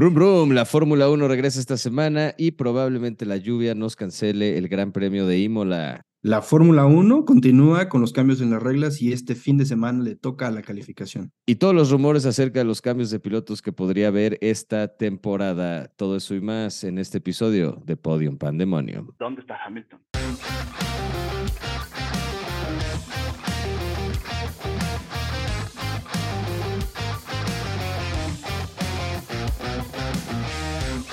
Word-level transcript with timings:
Brum 0.00 0.14
Brum, 0.14 0.52
la 0.52 0.64
Fórmula 0.64 1.10
1 1.10 1.28
regresa 1.28 1.60
esta 1.60 1.76
semana 1.76 2.32
y 2.38 2.52
probablemente 2.52 3.26
la 3.26 3.36
lluvia 3.36 3.74
nos 3.74 3.96
cancele 3.96 4.56
el 4.56 4.66
Gran 4.66 4.92
Premio 4.92 5.26
de 5.26 5.38
Imola. 5.40 6.06
La 6.22 6.40
Fórmula 6.40 6.86
1 6.86 7.26
continúa 7.26 7.90
con 7.90 8.00
los 8.00 8.14
cambios 8.14 8.40
en 8.40 8.48
las 8.48 8.62
reglas 8.62 9.02
y 9.02 9.12
este 9.12 9.34
fin 9.34 9.58
de 9.58 9.66
semana 9.66 10.02
le 10.02 10.16
toca 10.16 10.46
a 10.46 10.50
la 10.52 10.62
calificación. 10.62 11.32
Y 11.44 11.56
todos 11.56 11.74
los 11.74 11.90
rumores 11.90 12.24
acerca 12.24 12.60
de 12.60 12.64
los 12.64 12.80
cambios 12.80 13.10
de 13.10 13.20
pilotos 13.20 13.60
que 13.60 13.72
podría 13.72 14.08
haber 14.08 14.38
esta 14.40 14.88
temporada. 14.88 15.88
Todo 15.96 16.16
eso 16.16 16.34
y 16.34 16.40
más 16.40 16.82
en 16.82 16.96
este 16.96 17.18
episodio 17.18 17.82
de 17.84 17.98
Podium 17.98 18.38
Pandemonium. 18.38 19.08
¿Dónde 19.18 19.42
está 19.42 19.58
Hamilton? 19.66 20.00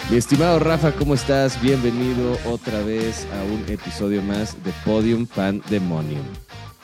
Mi 0.10 0.16
estimado 0.16 0.58
Rafa, 0.60 0.94
¿cómo 0.94 1.16
estás? 1.16 1.62
Bienvenido 1.62 2.38
otra 2.46 2.82
vez 2.82 3.28
a 3.34 3.44
un 3.44 3.62
episodio 3.68 4.22
más 4.22 4.56
de 4.64 4.72
Podium 4.86 5.26
Pandemonium. 5.26 6.24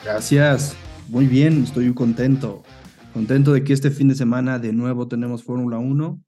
Gracias. 0.04 0.76
Muy 1.08 1.26
bien, 1.26 1.62
estoy 1.62 1.86
muy 1.86 1.94
contento. 1.94 2.62
Contento 3.14 3.54
de 3.54 3.64
que 3.64 3.72
este 3.72 3.90
fin 3.90 4.08
de 4.08 4.14
semana 4.14 4.58
de 4.58 4.74
nuevo 4.74 5.08
tenemos 5.08 5.42
Fórmula 5.42 5.78
1 5.78 6.22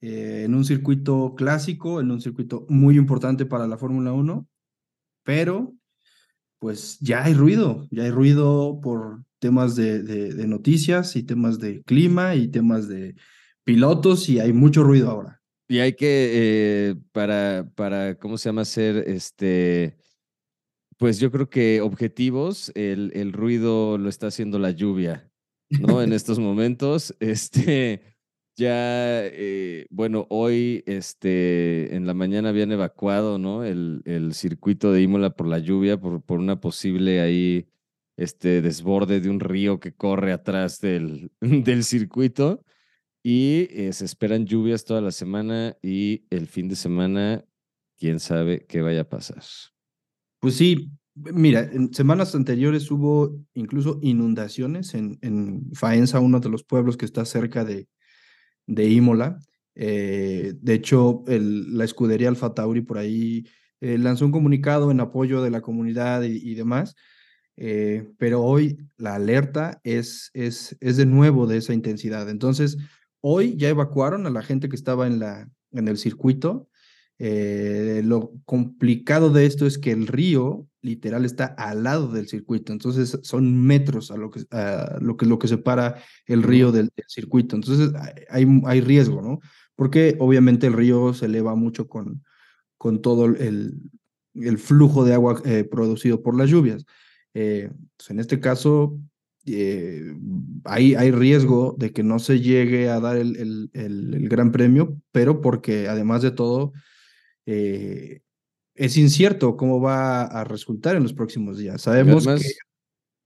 eh, 0.00 0.42
en 0.46 0.56
un 0.56 0.64
circuito 0.64 1.36
clásico, 1.36 2.00
en 2.00 2.10
un 2.10 2.20
circuito 2.20 2.66
muy 2.68 2.96
importante 2.96 3.46
para 3.46 3.68
la 3.68 3.78
Fórmula 3.78 4.12
1, 4.12 4.44
pero 5.22 5.72
pues 6.58 6.98
ya 6.98 7.22
hay 7.22 7.34
ruido, 7.34 7.86
ya 7.92 8.02
hay 8.02 8.10
ruido 8.10 8.80
por 8.82 9.22
temas 9.38 9.76
de, 9.76 10.02
de 10.02 10.46
noticias 10.48 11.14
y 11.14 11.22
temas 11.22 11.60
de 11.60 11.84
clima 11.84 12.34
y 12.34 12.48
temas 12.48 12.88
de 12.88 13.14
pilotos 13.62 14.28
y 14.28 14.40
hay 14.40 14.52
mucho 14.52 14.82
ruido 14.82 15.12
ahora. 15.12 15.43
Y 15.68 15.78
hay 15.78 15.94
que, 15.94 16.30
eh, 16.90 16.94
para, 17.12 17.70
para, 17.74 18.16
¿cómo 18.18 18.36
se 18.36 18.48
llama? 18.48 18.62
Hacer, 18.62 19.04
este, 19.06 19.96
pues 20.98 21.18
yo 21.18 21.30
creo 21.30 21.48
que 21.48 21.80
objetivos, 21.80 22.70
el, 22.74 23.12
el 23.14 23.32
ruido 23.32 23.98
lo 23.98 24.08
está 24.08 24.26
haciendo 24.26 24.58
la 24.58 24.70
lluvia, 24.72 25.30
¿no? 25.70 26.02
En 26.02 26.12
estos 26.12 26.38
momentos, 26.38 27.14
este, 27.20 28.02
ya, 28.56 29.24
eh, 29.26 29.86
bueno, 29.90 30.26
hoy, 30.30 30.84
este, 30.86 31.96
en 31.96 32.06
la 32.06 32.14
mañana 32.14 32.50
habían 32.50 32.72
evacuado, 32.72 33.38
¿no? 33.38 33.64
El, 33.64 34.02
el 34.04 34.34
circuito 34.34 34.92
de 34.92 35.02
Imola 35.02 35.30
por 35.30 35.48
la 35.48 35.58
lluvia, 35.58 35.98
por, 35.98 36.22
por 36.22 36.40
una 36.40 36.60
posible 36.60 37.20
ahí, 37.20 37.68
este, 38.16 38.62
desborde 38.62 39.20
de 39.20 39.30
un 39.30 39.40
río 39.40 39.80
que 39.80 39.94
corre 39.94 40.32
atrás 40.32 40.80
del, 40.80 41.32
del 41.40 41.84
circuito. 41.84 42.64
Y 43.26 43.68
eh, 43.70 43.90
se 43.94 44.04
esperan 44.04 44.44
lluvias 44.44 44.84
toda 44.84 45.00
la 45.00 45.10
semana 45.10 45.78
y 45.80 46.26
el 46.28 46.46
fin 46.46 46.68
de 46.68 46.76
semana, 46.76 47.42
quién 47.96 48.20
sabe 48.20 48.66
qué 48.68 48.82
vaya 48.82 49.00
a 49.00 49.08
pasar. 49.08 49.42
Pues 50.40 50.56
sí, 50.56 50.90
mira, 51.14 51.60
en 51.72 51.94
semanas 51.94 52.34
anteriores 52.34 52.90
hubo 52.90 53.40
incluso 53.54 53.98
inundaciones 54.02 54.92
en, 54.92 55.18
en 55.22 55.70
Faenza, 55.72 56.20
uno 56.20 56.38
de 56.38 56.50
los 56.50 56.64
pueblos 56.64 56.98
que 56.98 57.06
está 57.06 57.24
cerca 57.24 57.64
de, 57.64 57.88
de 58.66 58.90
Imola. 58.90 59.38
Eh, 59.74 60.52
de 60.60 60.74
hecho, 60.74 61.24
el, 61.26 61.78
la 61.78 61.84
escudería 61.84 62.28
Alfa 62.28 62.52
Tauri 62.52 62.82
por 62.82 62.98
ahí 62.98 63.46
eh, 63.80 63.96
lanzó 63.96 64.26
un 64.26 64.32
comunicado 64.32 64.90
en 64.90 65.00
apoyo 65.00 65.40
de 65.40 65.50
la 65.50 65.62
comunidad 65.62 66.24
y, 66.24 66.50
y 66.50 66.56
demás. 66.56 66.94
Eh, 67.56 68.06
pero 68.18 68.42
hoy 68.42 68.76
la 68.98 69.14
alerta 69.14 69.80
es, 69.82 70.30
es, 70.34 70.76
es 70.80 70.98
de 70.98 71.06
nuevo 71.06 71.46
de 71.46 71.56
esa 71.56 71.72
intensidad. 71.72 72.28
Entonces, 72.28 72.76
Hoy 73.26 73.56
ya 73.56 73.70
evacuaron 73.70 74.26
a 74.26 74.30
la 74.30 74.42
gente 74.42 74.68
que 74.68 74.76
estaba 74.76 75.06
en, 75.06 75.18
la, 75.18 75.48
en 75.72 75.88
el 75.88 75.96
circuito. 75.96 76.68
Eh, 77.18 78.02
lo 78.04 78.32
complicado 78.44 79.30
de 79.30 79.46
esto 79.46 79.64
es 79.64 79.78
que 79.78 79.92
el 79.92 80.06
río 80.06 80.66
literal 80.82 81.24
está 81.24 81.46
al 81.46 81.84
lado 81.84 82.08
del 82.08 82.28
circuito, 82.28 82.70
entonces 82.70 83.18
son 83.22 83.66
metros 83.66 84.10
a 84.10 84.18
lo 84.18 84.30
que, 84.30 84.42
a 84.50 84.98
lo, 85.00 85.16
que 85.16 85.24
lo 85.24 85.38
que 85.38 85.48
separa 85.48 86.02
el 86.26 86.42
río 86.42 86.70
del, 86.70 86.90
del, 86.94 87.06
circuito. 87.08 87.56
Entonces 87.56 87.92
hay, 88.28 88.46
hay 88.66 88.80
riesgo, 88.82 89.22
¿no? 89.22 89.40
Porque 89.74 90.16
obviamente 90.18 90.66
el 90.66 90.74
río 90.74 91.14
se 91.14 91.24
eleva 91.24 91.54
mucho 91.54 91.88
con, 91.88 92.22
con 92.76 93.00
todo 93.00 93.24
el, 93.24 93.80
el 94.34 94.58
flujo 94.58 95.02
de 95.06 95.14
agua 95.14 95.40
eh, 95.46 95.64
producido 95.64 96.22
por 96.22 96.36
las 96.36 96.50
lluvias. 96.50 96.84
Eh, 97.32 97.70
pues 97.96 98.10
en 98.10 98.20
este 98.20 98.38
caso, 98.38 98.98
eh, 99.46 100.14
hay, 100.64 100.94
hay, 100.94 101.10
riesgo 101.10 101.74
de 101.78 101.92
que 101.92 102.02
no 102.02 102.18
se 102.18 102.40
llegue 102.40 102.88
a 102.88 103.00
dar 103.00 103.16
el, 103.16 103.36
el, 103.36 103.70
el, 103.74 104.14
el 104.14 104.28
gran 104.28 104.52
premio, 104.52 105.00
pero 105.12 105.40
porque 105.40 105.88
además 105.88 106.22
de 106.22 106.30
todo, 106.30 106.72
eh, 107.46 108.20
es 108.74 108.96
incierto 108.96 109.56
cómo 109.56 109.80
va 109.80 110.22
a 110.22 110.44
resultar 110.44 110.96
en 110.96 111.02
los 111.02 111.12
próximos 111.12 111.58
días. 111.58 111.82
Sabemos 111.82 112.26
además, 112.26 112.42
que... 112.42 112.54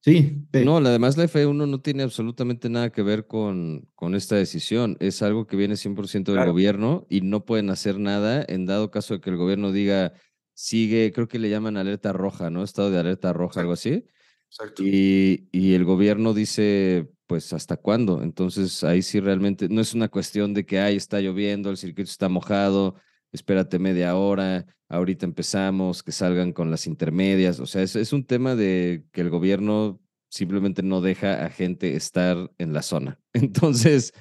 Sí. 0.00 0.46
No, 0.64 0.78
además 0.78 1.16
la 1.16 1.24
F1 1.24 1.68
no 1.68 1.80
tiene 1.80 2.02
absolutamente 2.02 2.68
nada 2.68 2.90
que 2.90 3.02
ver 3.02 3.26
con, 3.26 3.88
con 3.94 4.14
esta 4.14 4.36
decisión. 4.36 4.96
Es 5.00 5.22
algo 5.22 5.46
que 5.46 5.56
viene 5.56 5.74
100% 5.74 6.12
del 6.12 6.36
claro. 6.36 6.52
gobierno 6.52 7.06
y 7.08 7.20
no 7.20 7.44
pueden 7.44 7.70
hacer 7.70 7.98
nada 7.98 8.44
en 8.48 8.66
dado 8.66 8.90
caso 8.90 9.14
de 9.14 9.20
que 9.20 9.30
el 9.30 9.36
gobierno 9.36 9.70
diga, 9.70 10.12
sigue, 10.54 11.12
creo 11.12 11.28
que 11.28 11.38
le 11.38 11.50
llaman 11.50 11.76
alerta 11.76 12.12
roja, 12.12 12.50
¿no? 12.50 12.62
Estado 12.62 12.90
de 12.90 12.98
alerta 12.98 13.32
roja, 13.32 13.54
sí. 13.54 13.60
algo 13.60 13.72
así 13.72 14.04
Exacto. 14.50 14.82
Y, 14.84 15.48
y, 15.52 15.74
el 15.74 15.84
gobierno 15.84 16.32
dice, 16.34 17.08
pues, 17.26 17.52
¿hasta 17.52 17.76
cuándo? 17.76 18.22
Entonces, 18.22 18.82
ahí 18.82 19.02
sí 19.02 19.20
realmente 19.20 19.68
no 19.68 19.80
es 19.80 19.94
una 19.94 20.08
cuestión 20.08 20.54
de 20.54 20.64
que, 20.64 20.80
ay, 20.80 20.96
está 20.96 21.20
lloviendo, 21.20 21.70
el 21.70 21.76
circuito 21.76 22.10
está 22.10 22.28
mojado, 22.28 22.94
espérate 23.32 23.78
media 23.78 24.16
hora, 24.16 24.66
ahorita 24.88 25.26
empezamos, 25.26 26.02
que 26.02 26.12
salgan 26.12 26.52
con 26.52 26.70
las 26.70 26.86
intermedias. 26.86 27.60
O 27.60 27.66
sea, 27.66 27.82
es, 27.82 27.94
es 27.96 28.12
un 28.12 28.24
tema 28.24 28.54
de 28.54 29.04
que 29.12 29.20
el 29.20 29.30
gobierno 29.30 30.00
simplemente 30.30 30.82
no 30.82 31.00
deja 31.00 31.44
a 31.44 31.50
gente 31.50 31.94
estar 31.94 32.50
en 32.58 32.72
la 32.72 32.82
zona. 32.82 33.18
Entonces, 33.34 34.12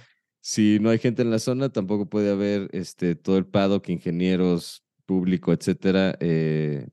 si 0.42 0.80
no 0.80 0.90
hay 0.90 1.00
gente 1.00 1.22
en 1.22 1.32
la 1.32 1.40
zona, 1.40 1.70
tampoco 1.70 2.10
puede 2.10 2.32
haber 2.32 2.70
este, 2.74 3.16
todo 3.16 3.38
el 3.38 3.46
paddock, 3.46 3.90
ingenieros, 3.90 4.84
público, 5.06 5.54
etcétera, 5.54 6.16
eh, 6.20 6.88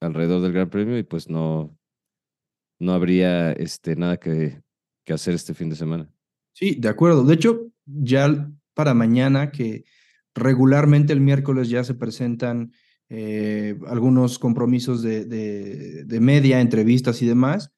alrededor 0.00 0.42
del 0.42 0.52
Gran 0.52 0.70
Premio 0.70 0.98
y 0.98 1.02
pues 1.02 1.28
no, 1.28 1.75
no 2.78 2.92
habría 2.92 3.52
este, 3.52 3.96
nada 3.96 4.18
que, 4.18 4.62
que, 5.04 5.12
hacer 5.12 5.34
este 5.34 5.54
fin 5.54 5.68
de 5.70 5.76
semana. 5.76 6.10
Sí, 6.52 6.76
de 6.78 6.88
acuerdo. 6.88 7.24
De 7.24 7.34
hecho, 7.34 7.70
ya 7.84 8.50
para 8.74 8.94
mañana, 8.94 9.50
que 9.50 9.84
regularmente 10.34 11.12
el 11.12 11.20
miércoles 11.20 11.68
ya 11.68 11.82
se 11.84 11.94
presentan 11.94 12.72
eh, 13.08 13.78
algunos 13.86 14.38
compromisos 14.38 15.02
de, 15.02 15.24
de, 15.24 16.20
media, 16.20 16.60
entrevistas 16.60 17.22
y 17.22 17.26
demás, 17.26 17.72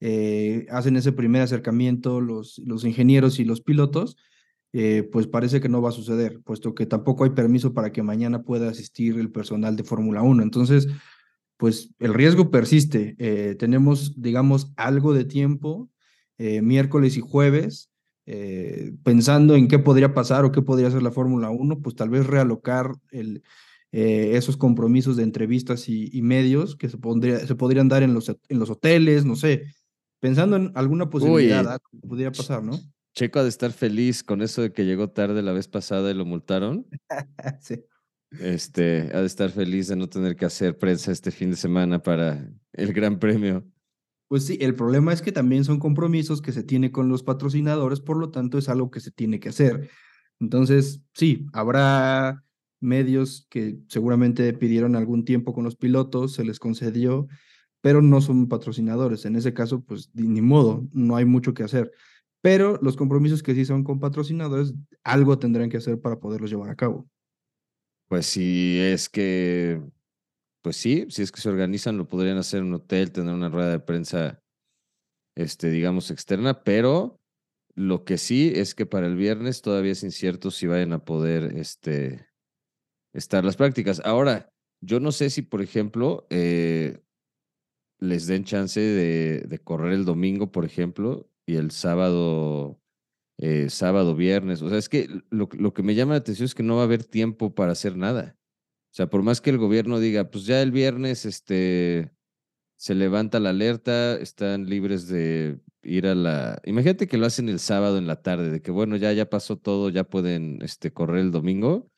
eh, 0.00 0.66
hacen 0.70 0.96
ese 0.96 1.12
primer 1.12 1.42
acercamiento 1.42 2.20
los, 2.20 2.58
los 2.64 2.84
ingenieros 2.84 3.38
y 3.38 3.44
los 3.44 3.60
pilotos, 3.60 4.16
eh, 4.72 5.08
pues 5.10 5.28
parece 5.28 5.60
que 5.60 5.68
no 5.68 5.80
va 5.80 5.90
a 5.90 5.92
suceder, 5.92 6.40
puesto 6.42 6.74
que 6.74 6.86
tampoco 6.86 7.22
hay 7.22 7.30
permiso 7.30 7.72
para 7.72 7.92
que 7.92 8.02
mañana 8.02 8.42
pueda 8.42 8.68
asistir 8.68 9.18
el 9.18 9.30
personal 9.30 9.76
de 9.76 9.84
Fórmula 9.84 10.22
1. 10.22 10.42
Entonces, 10.42 10.88
pues 11.64 11.88
el 11.98 12.12
riesgo 12.12 12.50
persiste. 12.50 13.16
Eh, 13.18 13.54
tenemos, 13.58 14.20
digamos, 14.20 14.70
algo 14.76 15.14
de 15.14 15.24
tiempo, 15.24 15.88
eh, 16.36 16.60
miércoles 16.60 17.16
y 17.16 17.22
jueves, 17.22 17.90
eh, 18.26 18.92
pensando 19.02 19.56
en 19.56 19.66
qué 19.66 19.78
podría 19.78 20.12
pasar 20.12 20.44
o 20.44 20.52
qué 20.52 20.60
podría 20.60 20.88
hacer 20.88 21.02
la 21.02 21.10
Fórmula 21.10 21.48
1, 21.48 21.80
pues 21.80 21.96
tal 21.96 22.10
vez 22.10 22.26
realocar 22.26 22.92
el, 23.12 23.42
esos 23.92 24.58
compromisos 24.58 25.16
de 25.16 25.22
entrevistas 25.22 25.88
y, 25.88 26.10
y 26.12 26.20
medios 26.20 26.76
que 26.76 26.90
se, 26.90 26.98
pondría, 26.98 27.38
se, 27.38 27.54
podrían 27.54 27.88
dar 27.88 28.02
en 28.02 28.12
los, 28.12 28.28
en 28.28 28.58
los 28.58 28.68
hoteles, 28.68 29.24
no 29.24 29.34
sé, 29.34 29.62
pensando 30.20 30.56
en 30.56 30.70
alguna 30.74 31.08
posibilidad 31.08 31.64
Uy, 31.64 31.98
que 31.98 32.06
podría 32.06 32.30
pasar, 32.30 32.62
¿no? 32.62 32.78
Checo 33.14 33.38
ha 33.38 33.42
de 33.42 33.48
estar 33.48 33.72
feliz 33.72 34.22
con 34.22 34.42
eso 34.42 34.60
de 34.60 34.70
que 34.70 34.84
llegó 34.84 35.08
tarde 35.08 35.40
la 35.40 35.52
vez 35.52 35.66
pasada 35.66 36.10
y 36.10 36.14
lo 36.14 36.26
multaron. 36.26 36.86
sí. 37.62 37.86
Este, 38.40 39.10
ha 39.12 39.20
de 39.20 39.26
estar 39.26 39.50
feliz 39.50 39.88
de 39.88 39.96
no 39.96 40.08
tener 40.08 40.36
que 40.36 40.44
hacer 40.44 40.76
prensa 40.78 41.12
este 41.12 41.30
fin 41.30 41.50
de 41.50 41.56
semana 41.56 42.02
para 42.02 42.48
el 42.72 42.92
Gran 42.92 43.18
Premio. 43.18 43.64
Pues 44.28 44.46
sí, 44.46 44.58
el 44.60 44.74
problema 44.74 45.12
es 45.12 45.22
que 45.22 45.32
también 45.32 45.64
son 45.64 45.78
compromisos 45.78 46.42
que 46.42 46.52
se 46.52 46.62
tiene 46.62 46.90
con 46.90 47.08
los 47.08 47.22
patrocinadores, 47.22 48.00
por 48.00 48.16
lo 48.16 48.30
tanto 48.30 48.58
es 48.58 48.68
algo 48.68 48.90
que 48.90 49.00
se 49.00 49.10
tiene 49.10 49.38
que 49.38 49.50
hacer. 49.50 49.90
Entonces, 50.40 51.02
sí, 51.12 51.46
habrá 51.52 52.42
medios 52.80 53.46
que 53.50 53.78
seguramente 53.88 54.52
pidieron 54.52 54.96
algún 54.96 55.24
tiempo 55.24 55.52
con 55.52 55.64
los 55.64 55.76
pilotos, 55.76 56.32
se 56.34 56.44
les 56.44 56.58
concedió, 56.58 57.28
pero 57.80 58.02
no 58.02 58.20
son 58.20 58.48
patrocinadores. 58.48 59.24
En 59.24 59.36
ese 59.36 59.54
caso, 59.54 59.82
pues 59.84 60.10
ni 60.14 60.40
modo, 60.40 60.88
no 60.92 61.16
hay 61.16 61.24
mucho 61.24 61.54
que 61.54 61.62
hacer. 61.62 61.92
Pero 62.40 62.78
los 62.82 62.96
compromisos 62.96 63.42
que 63.42 63.54
sí 63.54 63.64
son 63.64 63.84
con 63.84 64.00
patrocinadores, 64.00 64.74
algo 65.02 65.38
tendrán 65.38 65.70
que 65.70 65.78
hacer 65.78 66.00
para 66.00 66.18
poderlos 66.18 66.50
llevar 66.50 66.70
a 66.70 66.76
cabo. 66.76 67.08
Pues 68.14 68.26
si 68.26 68.78
es 68.78 69.08
que, 69.08 69.82
pues 70.62 70.76
sí, 70.76 71.04
si 71.10 71.22
es 71.22 71.32
que 71.32 71.40
se 71.40 71.48
organizan, 71.48 71.98
lo 71.98 72.08
podrían 72.08 72.38
hacer 72.38 72.60
en 72.60 72.66
un 72.66 72.74
hotel, 72.74 73.10
tener 73.10 73.34
una 73.34 73.48
rueda 73.48 73.70
de 73.70 73.80
prensa, 73.80 74.38
este, 75.36 75.68
digamos, 75.68 76.12
externa, 76.12 76.62
pero 76.62 77.18
Lo 77.74 78.04
que 78.04 78.18
sí 78.18 78.52
es 78.54 78.76
que 78.76 78.86
para 78.86 79.08
el 79.08 79.16
viernes 79.16 79.62
todavía 79.62 79.90
es 79.92 80.04
incierto 80.04 80.52
si 80.52 80.68
vayan 80.68 80.92
a 80.92 81.04
poder 81.04 81.56
este, 81.56 82.28
estar 83.12 83.44
las 83.44 83.56
prácticas. 83.56 84.00
Ahora, 84.04 84.48
yo 84.80 85.00
no 85.00 85.10
sé 85.10 85.30
si, 85.30 85.42
por 85.42 85.60
ejemplo, 85.60 86.28
eh, 86.30 87.02
les 87.98 88.28
den 88.28 88.44
chance 88.44 88.80
de, 88.80 89.60
correr 89.64 89.94
el 89.94 90.04
domingo, 90.04 90.52
por 90.52 90.64
ejemplo, 90.64 91.28
y 91.46 91.56
el 91.56 91.72
sábado, 91.72 92.80
eh, 93.38 93.68
sábado, 93.70 94.14
viernes. 94.14 94.62
O 94.62 94.68
sea, 94.68 94.78
es 94.78 94.88
que 94.88 95.08
lo, 95.30 95.48
lo, 95.52 95.74
que 95.74 95.82
me 95.82 95.94
llama 95.94 96.12
la 96.12 96.18
atención 96.18 96.46
es 96.46 96.54
que 96.54 96.62
no 96.62 96.76
va 96.76 96.82
a 96.82 96.84
haber 96.84 97.04
tiempo 97.04 97.54
para 97.54 97.72
hacer 97.72 97.96
nada. 97.96 98.36
O 98.92 98.96
sea, 98.96 99.08
por 99.08 99.22
más 99.22 99.40
que 99.40 99.50
el 99.50 99.58
gobierno 99.58 99.98
diga, 99.98 100.30
pues 100.30 100.46
ya 100.46 100.62
el 100.62 100.70
viernes 100.70 101.26
este, 101.26 102.12
se 102.76 102.94
levanta 102.94 103.40
la 103.40 103.50
alerta, 103.50 104.16
están 104.16 104.66
libres 104.66 105.08
de 105.08 105.58
ir 105.82 106.06
a 106.06 106.14
la... 106.14 106.60
Imagínate 106.64 107.08
que 107.08 107.18
lo 107.18 107.26
hacen 107.26 107.48
el 107.48 107.58
sábado 107.58 107.98
en 107.98 108.06
la 108.06 108.22
tarde, 108.22 108.50
de 108.50 108.62
que 108.62 108.70
bueno, 108.70 108.96
ya, 108.96 109.12
ya 109.12 109.28
pasó 109.28 109.56
todo, 109.58 109.90
ya 109.90 110.04
pueden 110.04 110.60
este, 110.62 110.92
correr 110.92 111.20
el 111.20 111.30
domingo 111.32 111.90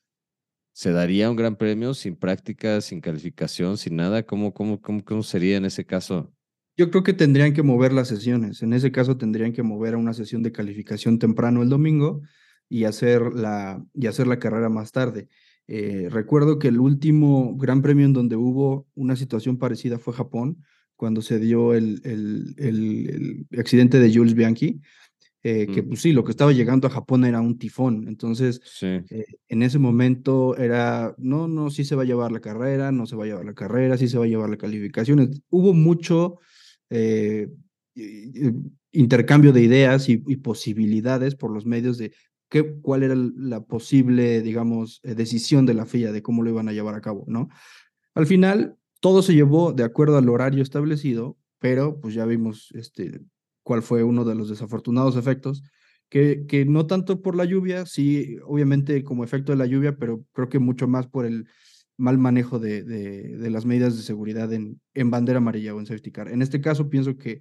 se 0.77 0.93
daría 0.93 1.31
un 1.31 1.37
gran 1.37 1.57
premio 1.57 1.95
sin 1.95 2.17
práctica, 2.17 2.83
sin 2.83 3.01
calificación, 3.01 3.79
sin 3.79 3.97
nada? 3.97 4.25
¿Cómo, 4.25 4.53
cómo, 4.53 4.79
cómo, 4.79 5.03
cómo 5.03 5.23
sería 5.23 5.57
en 5.57 5.65
ese 5.65 5.87
caso? 5.87 6.36
Yo 6.77 6.91
creo 6.91 7.03
que 7.03 7.13
tendrían 7.13 7.55
que 7.55 7.63
mover 7.63 7.93
las 7.93 8.09
sesiones. 8.09 8.63
En 8.63 8.73
ese 8.73 8.93
caso 8.93 9.17
tendrían 9.17 9.53
que 9.53 9.63
mover 9.63 9.95
a 9.95 9.99
una 9.99 10.13
sesión 10.13 10.43
de 10.43 10.53
calificación 10.53 11.19
temprano 11.19 11.63
el 11.63 11.69
domingo 11.69 12.23
y 12.69 12.85
hacer 12.85 13.33
la, 13.33 13.83
y 13.95 14.07
hacer 14.07 14.27
la 14.27 14.39
carrera 14.39 14.69
más 14.69 14.93
tarde. 14.93 15.29
Eh, 15.69 16.09
recuerdo 16.11 16.59
que 16.59 16.69
el 16.69 16.79
último 16.79 17.57
gran 17.57 17.83
premio 17.83 18.05
en 18.05 18.13
donde 18.13 18.37
hubo 18.37 18.87
una 18.95 19.17
situación 19.17 19.59
parecida 19.59 19.99
fue 19.99 20.15
Japón, 20.15 20.63
cuando 20.97 21.23
se 21.23 21.39
dio 21.39 21.75
el, 21.75 22.01
el, 22.05 22.55
el, 22.59 23.47
el 23.51 23.61
accidente 23.61 23.99
de 23.99 24.15
Jules 24.15 24.35
Bianchi. 24.35 24.81
Eh, 25.43 25.69
que 25.73 25.85
pues 25.85 26.01
sí, 26.01 26.13
lo 26.13 26.25
que 26.25 26.33
estaba 26.33 26.53
llegando 26.53 26.89
a 26.89 26.91
Japón 26.91 27.25
era 27.25 27.41
un 27.41 27.57
tifón. 27.57 28.09
Entonces, 28.09 28.61
eh, 28.83 29.05
en 29.49 29.63
ese 29.63 29.79
momento 29.79 30.57
era, 30.57 31.15
no, 31.19 31.47
no, 31.47 31.71
sí 31.71 31.85
se 31.85 31.95
va 31.95 32.03
a 32.03 32.07
llevar 32.07 32.33
la 32.33 32.41
carrera, 32.41 32.91
no 32.91 33.07
se 33.07 33.15
va 33.15 33.25
a 33.25 33.27
llevar 33.29 33.45
la 33.45 33.55
carrera, 33.55 33.97
sí 33.97 34.09
se 34.09 34.19
va 34.19 34.25
a 34.25 34.29
llevar 34.29 34.51
la 34.51 34.57
calificación. 34.57 35.31
Hubo 35.49 35.73
mucho 35.73 36.41
eh, 36.91 37.49
intercambio 38.93 39.53
de 39.53 39.63
ideas 39.63 40.09
y, 40.09 40.19
posibilidades 40.19 41.35
por 41.35 41.51
los 41.51 41.67
medios 41.67 41.99
de 41.99 42.13
qué, 42.49 42.79
cuál 42.81 43.03
era 43.03 43.15
la 43.15 43.61
posible, 43.61 44.43
digamos, 44.43 45.01
decisión 45.03 45.67
de 45.67 45.75
la 45.75 45.87
FIA 45.87 46.13
de 46.13 46.23
cómo 46.23 46.43
lo 46.43 46.51
iban 46.51 46.69
a 46.69 46.73
llevar 46.73 46.95
a 46.95 47.01
cabo, 47.01 47.25
¿no? 47.27 47.49
Al 48.15 48.27
final, 48.27 48.77
todo 49.01 49.23
se 49.23 49.35
llevó 49.35 49.73
de 49.73 49.85
acuerdo 49.85 50.17
al 50.17 50.29
horario 50.29 50.63
establecido, 50.63 51.37
pero 51.59 52.01
pues 52.01 52.15
ya 52.15 52.25
vimos 52.25 52.71
este, 52.75 53.21
cuál 53.63 53.83
fue 53.83 54.03
uno 54.03 54.25
de 54.25 54.35
los 54.35 54.49
desafortunados 54.49 55.17
efectos, 55.17 55.63
que, 56.09 56.47
que 56.47 56.65
no 56.65 56.87
tanto 56.87 57.21
por 57.21 57.37
la 57.37 57.45
lluvia, 57.45 57.85
sí, 57.85 58.39
obviamente 58.45 59.03
como 59.03 59.25
efecto 59.25 59.53
de 59.53 59.59
la 59.59 59.67
lluvia, 59.67 59.97
pero 59.97 60.25
creo 60.33 60.49
que 60.49 60.59
mucho 60.59 60.87
más 60.87 61.07
por 61.07 61.27
el 61.27 61.47
mal 61.97 62.19
manejo 62.19 62.59
de, 62.59 62.83
de, 62.83 63.51
las 63.51 63.65
medidas 63.65 63.97
de 63.97 64.03
seguridad 64.03 64.53
en, 64.53 64.81
en 64.95 65.11
bandera 65.11 65.39
amarilla 65.39 65.75
o 65.75 65.81
en 65.81 65.87
safety 65.87 66.13
car. 66.13 66.29
En 66.29 66.43
este 66.43 66.61
caso, 66.61 66.91
pienso 66.91 67.17
que 67.17 67.41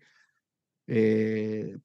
eh, 0.87 1.77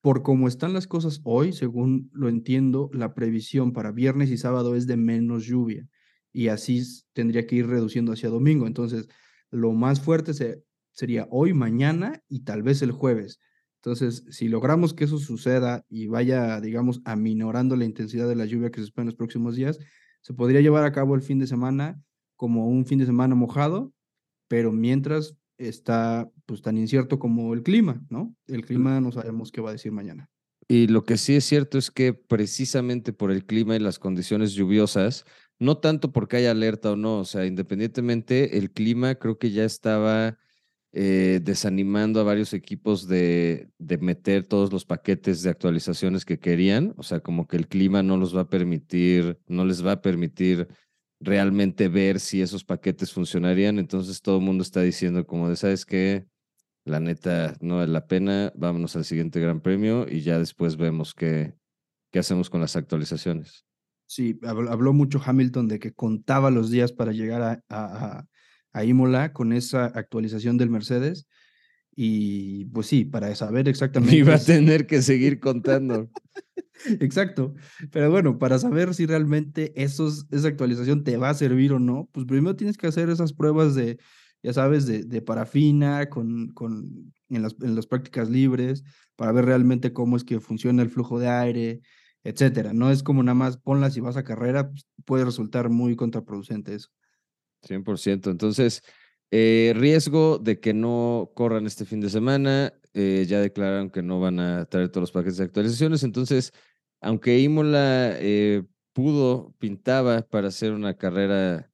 por 0.00 0.22
cómo 0.22 0.48
están 0.48 0.72
las 0.72 0.86
cosas 0.86 1.20
hoy, 1.24 1.52
según 1.52 2.10
lo 2.12 2.28
entiendo, 2.28 2.90
la 2.92 3.14
previsión 3.14 3.72
para 3.72 3.92
viernes 3.92 4.30
y 4.30 4.36
sábado 4.36 4.74
es 4.74 4.86
de 4.86 4.96
menos 4.96 5.44
lluvia 5.44 5.88
y 6.32 6.48
así 6.48 6.82
tendría 7.14 7.46
que 7.46 7.56
ir 7.56 7.66
reduciendo 7.66 8.12
hacia 8.12 8.28
domingo. 8.28 8.66
Entonces, 8.66 9.08
lo 9.50 9.72
más 9.72 10.00
fuerte 10.00 10.32
sería 10.92 11.26
hoy, 11.30 11.54
mañana 11.54 12.22
y 12.28 12.44
tal 12.44 12.62
vez 12.62 12.82
el 12.82 12.92
jueves. 12.92 13.40
Entonces, 13.82 14.24
si 14.30 14.48
logramos 14.48 14.92
que 14.92 15.04
eso 15.04 15.18
suceda 15.18 15.84
y 15.88 16.08
vaya, 16.08 16.60
digamos, 16.60 17.00
aminorando 17.04 17.76
la 17.76 17.84
intensidad 17.84 18.28
de 18.28 18.36
la 18.36 18.44
lluvia 18.44 18.70
que 18.70 18.80
se 18.80 18.84
espera 18.84 19.02
en 19.02 19.08
los 19.08 19.14
próximos 19.14 19.56
días, 19.56 19.78
se 20.20 20.34
podría 20.34 20.60
llevar 20.60 20.84
a 20.84 20.92
cabo 20.92 21.14
el 21.14 21.22
fin 21.22 21.38
de 21.38 21.46
semana 21.46 22.00
como 22.38 22.68
un 22.68 22.86
fin 22.86 23.00
de 23.00 23.04
semana 23.04 23.34
mojado, 23.34 23.92
pero 24.46 24.72
mientras 24.72 25.36
está 25.58 26.30
pues 26.46 26.62
tan 26.62 26.78
incierto 26.78 27.18
como 27.18 27.52
el 27.52 27.64
clima, 27.64 28.00
¿no? 28.08 28.34
El 28.46 28.64
clima 28.64 29.00
no 29.00 29.10
sabemos 29.10 29.50
qué 29.50 29.60
va 29.60 29.70
a 29.70 29.72
decir 29.72 29.90
mañana. 29.92 30.30
Y 30.68 30.86
lo 30.86 31.04
que 31.04 31.16
sí 31.16 31.34
es 31.34 31.44
cierto 31.44 31.78
es 31.78 31.90
que 31.90 32.14
precisamente 32.14 33.12
por 33.12 33.32
el 33.32 33.44
clima 33.44 33.74
y 33.74 33.80
las 33.80 33.98
condiciones 33.98 34.52
lluviosas, 34.52 35.24
no 35.58 35.78
tanto 35.78 36.12
porque 36.12 36.36
haya 36.36 36.52
alerta 36.52 36.92
o 36.92 36.96
no, 36.96 37.18
o 37.18 37.24
sea, 37.24 37.44
independientemente, 37.44 38.56
el 38.56 38.70
clima 38.70 39.16
creo 39.16 39.36
que 39.38 39.50
ya 39.50 39.64
estaba 39.64 40.38
eh, 40.92 41.40
desanimando 41.42 42.20
a 42.20 42.24
varios 42.24 42.52
equipos 42.52 43.08
de, 43.08 43.68
de, 43.78 43.98
meter 43.98 44.46
todos 44.46 44.72
los 44.72 44.84
paquetes 44.84 45.42
de 45.42 45.50
actualizaciones 45.50 46.24
que 46.24 46.38
querían. 46.38 46.94
O 46.98 47.02
sea, 47.02 47.18
como 47.20 47.48
que 47.48 47.56
el 47.56 47.66
clima 47.66 48.04
no 48.04 48.16
los 48.16 48.36
va 48.36 48.42
a 48.42 48.48
permitir, 48.48 49.38
no 49.48 49.64
les 49.64 49.84
va 49.84 49.92
a 49.92 50.02
permitir 50.02 50.68
realmente 51.20 51.88
ver 51.88 52.20
si 52.20 52.42
esos 52.42 52.64
paquetes 52.64 53.12
funcionarían. 53.12 53.78
Entonces 53.78 54.22
todo 54.22 54.38
el 54.38 54.44
mundo 54.44 54.62
está 54.62 54.82
diciendo 54.82 55.26
como 55.26 55.48
de, 55.48 55.56
¿sabes 55.56 55.84
qué? 55.84 56.26
La 56.84 57.00
neta 57.00 57.56
no 57.60 57.76
vale 57.76 57.92
la 57.92 58.06
pena, 58.06 58.52
vámonos 58.56 58.96
al 58.96 59.04
siguiente 59.04 59.40
Gran 59.40 59.60
Premio 59.60 60.06
y 60.08 60.22
ya 60.22 60.38
después 60.38 60.76
vemos 60.76 61.14
qué, 61.14 61.54
qué 62.10 62.18
hacemos 62.18 62.48
con 62.48 62.60
las 62.60 62.76
actualizaciones. 62.76 63.66
Sí, 64.06 64.38
habló, 64.42 64.94
mucho 64.94 65.20
Hamilton 65.22 65.68
de 65.68 65.78
que 65.78 65.92
contaba 65.92 66.50
los 66.50 66.70
días 66.70 66.92
para 66.92 67.12
llegar 67.12 67.62
a 67.68 68.26
a 68.72 68.84
Imola 68.84 69.32
con 69.32 69.52
esa 69.52 69.86
actualización 69.86 70.56
del 70.56 70.70
Mercedes. 70.70 71.26
Y 72.00 72.66
pues 72.66 72.86
sí, 72.86 73.04
para 73.04 73.34
saber 73.34 73.68
exactamente. 73.68 74.14
Iba 74.14 74.36
a 74.36 74.38
tener 74.38 74.86
que 74.86 75.02
seguir 75.02 75.40
contando. 75.40 76.08
Exacto. 77.00 77.56
Pero 77.90 78.08
bueno, 78.08 78.38
para 78.38 78.56
saber 78.60 78.94
si 78.94 79.04
realmente 79.04 79.72
esos, 79.74 80.28
esa 80.30 80.46
actualización 80.46 81.02
te 81.02 81.16
va 81.16 81.30
a 81.30 81.34
servir 81.34 81.72
o 81.72 81.80
no, 81.80 82.08
pues 82.12 82.24
primero 82.24 82.54
tienes 82.54 82.78
que 82.78 82.86
hacer 82.86 83.10
esas 83.10 83.32
pruebas 83.32 83.74
de, 83.74 83.98
ya 84.44 84.52
sabes, 84.52 84.86
de, 84.86 85.02
de 85.02 85.22
parafina 85.22 86.08
con, 86.08 86.50
con, 86.50 87.12
en, 87.30 87.42
las, 87.42 87.56
en 87.62 87.74
las 87.74 87.88
prácticas 87.88 88.30
libres, 88.30 88.84
para 89.16 89.32
ver 89.32 89.46
realmente 89.46 89.92
cómo 89.92 90.16
es 90.16 90.22
que 90.22 90.38
funciona 90.38 90.82
el 90.82 90.90
flujo 90.90 91.18
de 91.18 91.26
aire, 91.26 91.80
etcétera. 92.22 92.72
No 92.74 92.92
es 92.92 93.02
como 93.02 93.24
nada 93.24 93.34
más 93.34 93.56
ponlas 93.56 93.96
y 93.96 94.00
vas 94.00 94.16
a 94.16 94.22
carrera, 94.22 94.70
pues, 94.70 94.86
puede 95.04 95.24
resultar 95.24 95.68
muy 95.68 95.96
contraproducente 95.96 96.76
eso. 96.76 96.90
100%. 97.66 98.30
Entonces, 98.30 98.84
eh, 99.30 99.74
riesgo 99.76 100.38
de 100.38 100.58
que 100.58 100.72
no 100.72 101.30
corran 101.34 101.66
este 101.66 101.84
fin 101.84 102.00
de 102.00 102.10
semana. 102.10 102.72
Eh, 102.94 103.26
ya 103.28 103.40
declararon 103.40 103.90
que 103.90 104.02
no 104.02 104.20
van 104.20 104.40
a 104.40 104.64
traer 104.64 104.88
todos 104.88 105.02
los 105.02 105.12
paquetes 105.12 105.36
de 105.36 105.44
actualizaciones. 105.44 106.02
Entonces, 106.02 106.52
aunque 107.00 107.38
Imola 107.38 108.16
eh, 108.18 108.64
pudo, 108.92 109.54
pintaba 109.58 110.22
para 110.22 110.48
hacer 110.48 110.72
una 110.72 110.96
carrera 110.96 111.70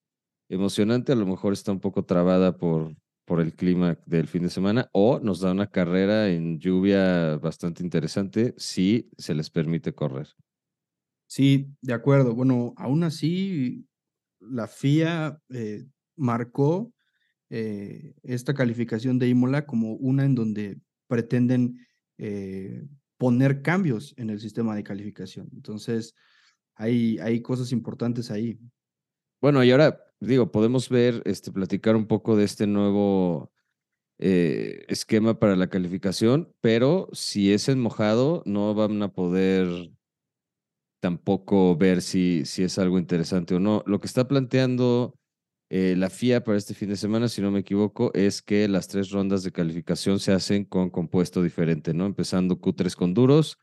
emocionante, 0.48 1.12
a 1.12 1.16
lo 1.16 1.26
mejor 1.26 1.52
está 1.52 1.72
un 1.72 1.80
poco 1.80 2.04
trabada 2.04 2.58
por, 2.58 2.94
por 3.24 3.40
el 3.40 3.54
clima 3.54 3.98
del 4.04 4.26
fin 4.26 4.42
de 4.42 4.50
semana 4.50 4.90
o 4.92 5.20
nos 5.20 5.40
da 5.40 5.52
una 5.52 5.70
carrera 5.70 6.28
en 6.28 6.58
lluvia 6.58 7.36
bastante 7.38 7.82
interesante 7.82 8.54
si 8.58 9.10
se 9.16 9.34
les 9.34 9.48
permite 9.48 9.94
correr. 9.94 10.28
Sí, 11.26 11.68
de 11.80 11.94
acuerdo. 11.94 12.34
Bueno, 12.34 12.74
aún 12.76 13.04
así, 13.04 13.86
la 14.40 14.66
FIA 14.66 15.40
marcó 16.16 16.93
eh, 17.50 18.14
esta 18.22 18.54
calificación 18.54 19.18
de 19.18 19.28
Imola 19.28 19.66
como 19.66 19.94
una 19.94 20.24
en 20.24 20.34
donde 20.34 20.78
pretenden 21.06 21.86
eh, 22.18 22.86
poner 23.16 23.62
cambios 23.62 24.14
en 24.16 24.30
el 24.30 24.40
sistema 24.40 24.74
de 24.74 24.82
calificación. 24.82 25.48
Entonces, 25.52 26.14
hay, 26.74 27.18
hay 27.18 27.42
cosas 27.42 27.72
importantes 27.72 28.30
ahí. 28.30 28.58
Bueno, 29.40 29.62
y 29.62 29.70
ahora, 29.70 30.00
digo, 30.20 30.50
podemos 30.50 30.88
ver, 30.88 31.22
este, 31.24 31.52
platicar 31.52 31.96
un 31.96 32.06
poco 32.06 32.36
de 32.36 32.44
este 32.44 32.66
nuevo 32.66 33.50
esquema 34.16 35.38
para 35.40 35.56
la 35.56 35.68
calificación, 35.68 36.54
pero 36.60 37.08
si 37.12 37.52
es 37.52 37.68
en 37.68 37.80
mojado, 37.80 38.42
no 38.46 38.72
van 38.72 39.02
a 39.02 39.12
poder 39.12 39.90
tampoco 41.04 41.76
ver 41.76 42.00
si, 42.00 42.46
si 42.46 42.62
es 42.62 42.78
algo 42.78 42.98
interesante 42.98 43.54
o 43.54 43.60
no. 43.60 43.82
Lo 43.84 44.00
que 44.00 44.06
está 44.06 44.26
planteando 44.26 45.18
eh, 45.76 45.96
la 45.96 46.08
FIA 46.08 46.44
para 46.44 46.56
este 46.56 46.72
fin 46.72 46.88
de 46.88 46.94
semana, 46.94 47.26
si 47.26 47.42
no 47.42 47.50
me 47.50 47.58
equivoco, 47.58 48.14
es 48.14 48.42
que 48.42 48.68
las 48.68 48.86
tres 48.86 49.10
rondas 49.10 49.42
de 49.42 49.50
calificación 49.50 50.20
se 50.20 50.30
hacen 50.30 50.64
con 50.64 50.88
compuesto 50.88 51.42
diferente, 51.42 51.92
¿no? 51.92 52.06
Empezando 52.06 52.60
Q3 52.60 52.94
con 52.94 53.12
duros, 53.12 53.58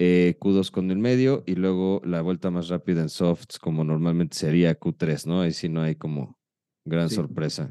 eh, 0.00 0.36
Q2 0.40 0.72
con 0.72 0.90
el 0.90 0.98
medio 0.98 1.44
y 1.46 1.54
luego 1.54 2.02
la 2.04 2.22
vuelta 2.22 2.50
más 2.50 2.66
rápida 2.66 3.02
en 3.02 3.08
softs, 3.08 3.60
como 3.60 3.84
normalmente 3.84 4.36
sería 4.36 4.76
Q3, 4.76 5.26
¿no? 5.26 5.42
Ahí 5.42 5.52
sí 5.52 5.68
no 5.68 5.82
hay 5.82 5.94
como 5.94 6.40
gran 6.84 7.08
sorpresa. 7.08 7.70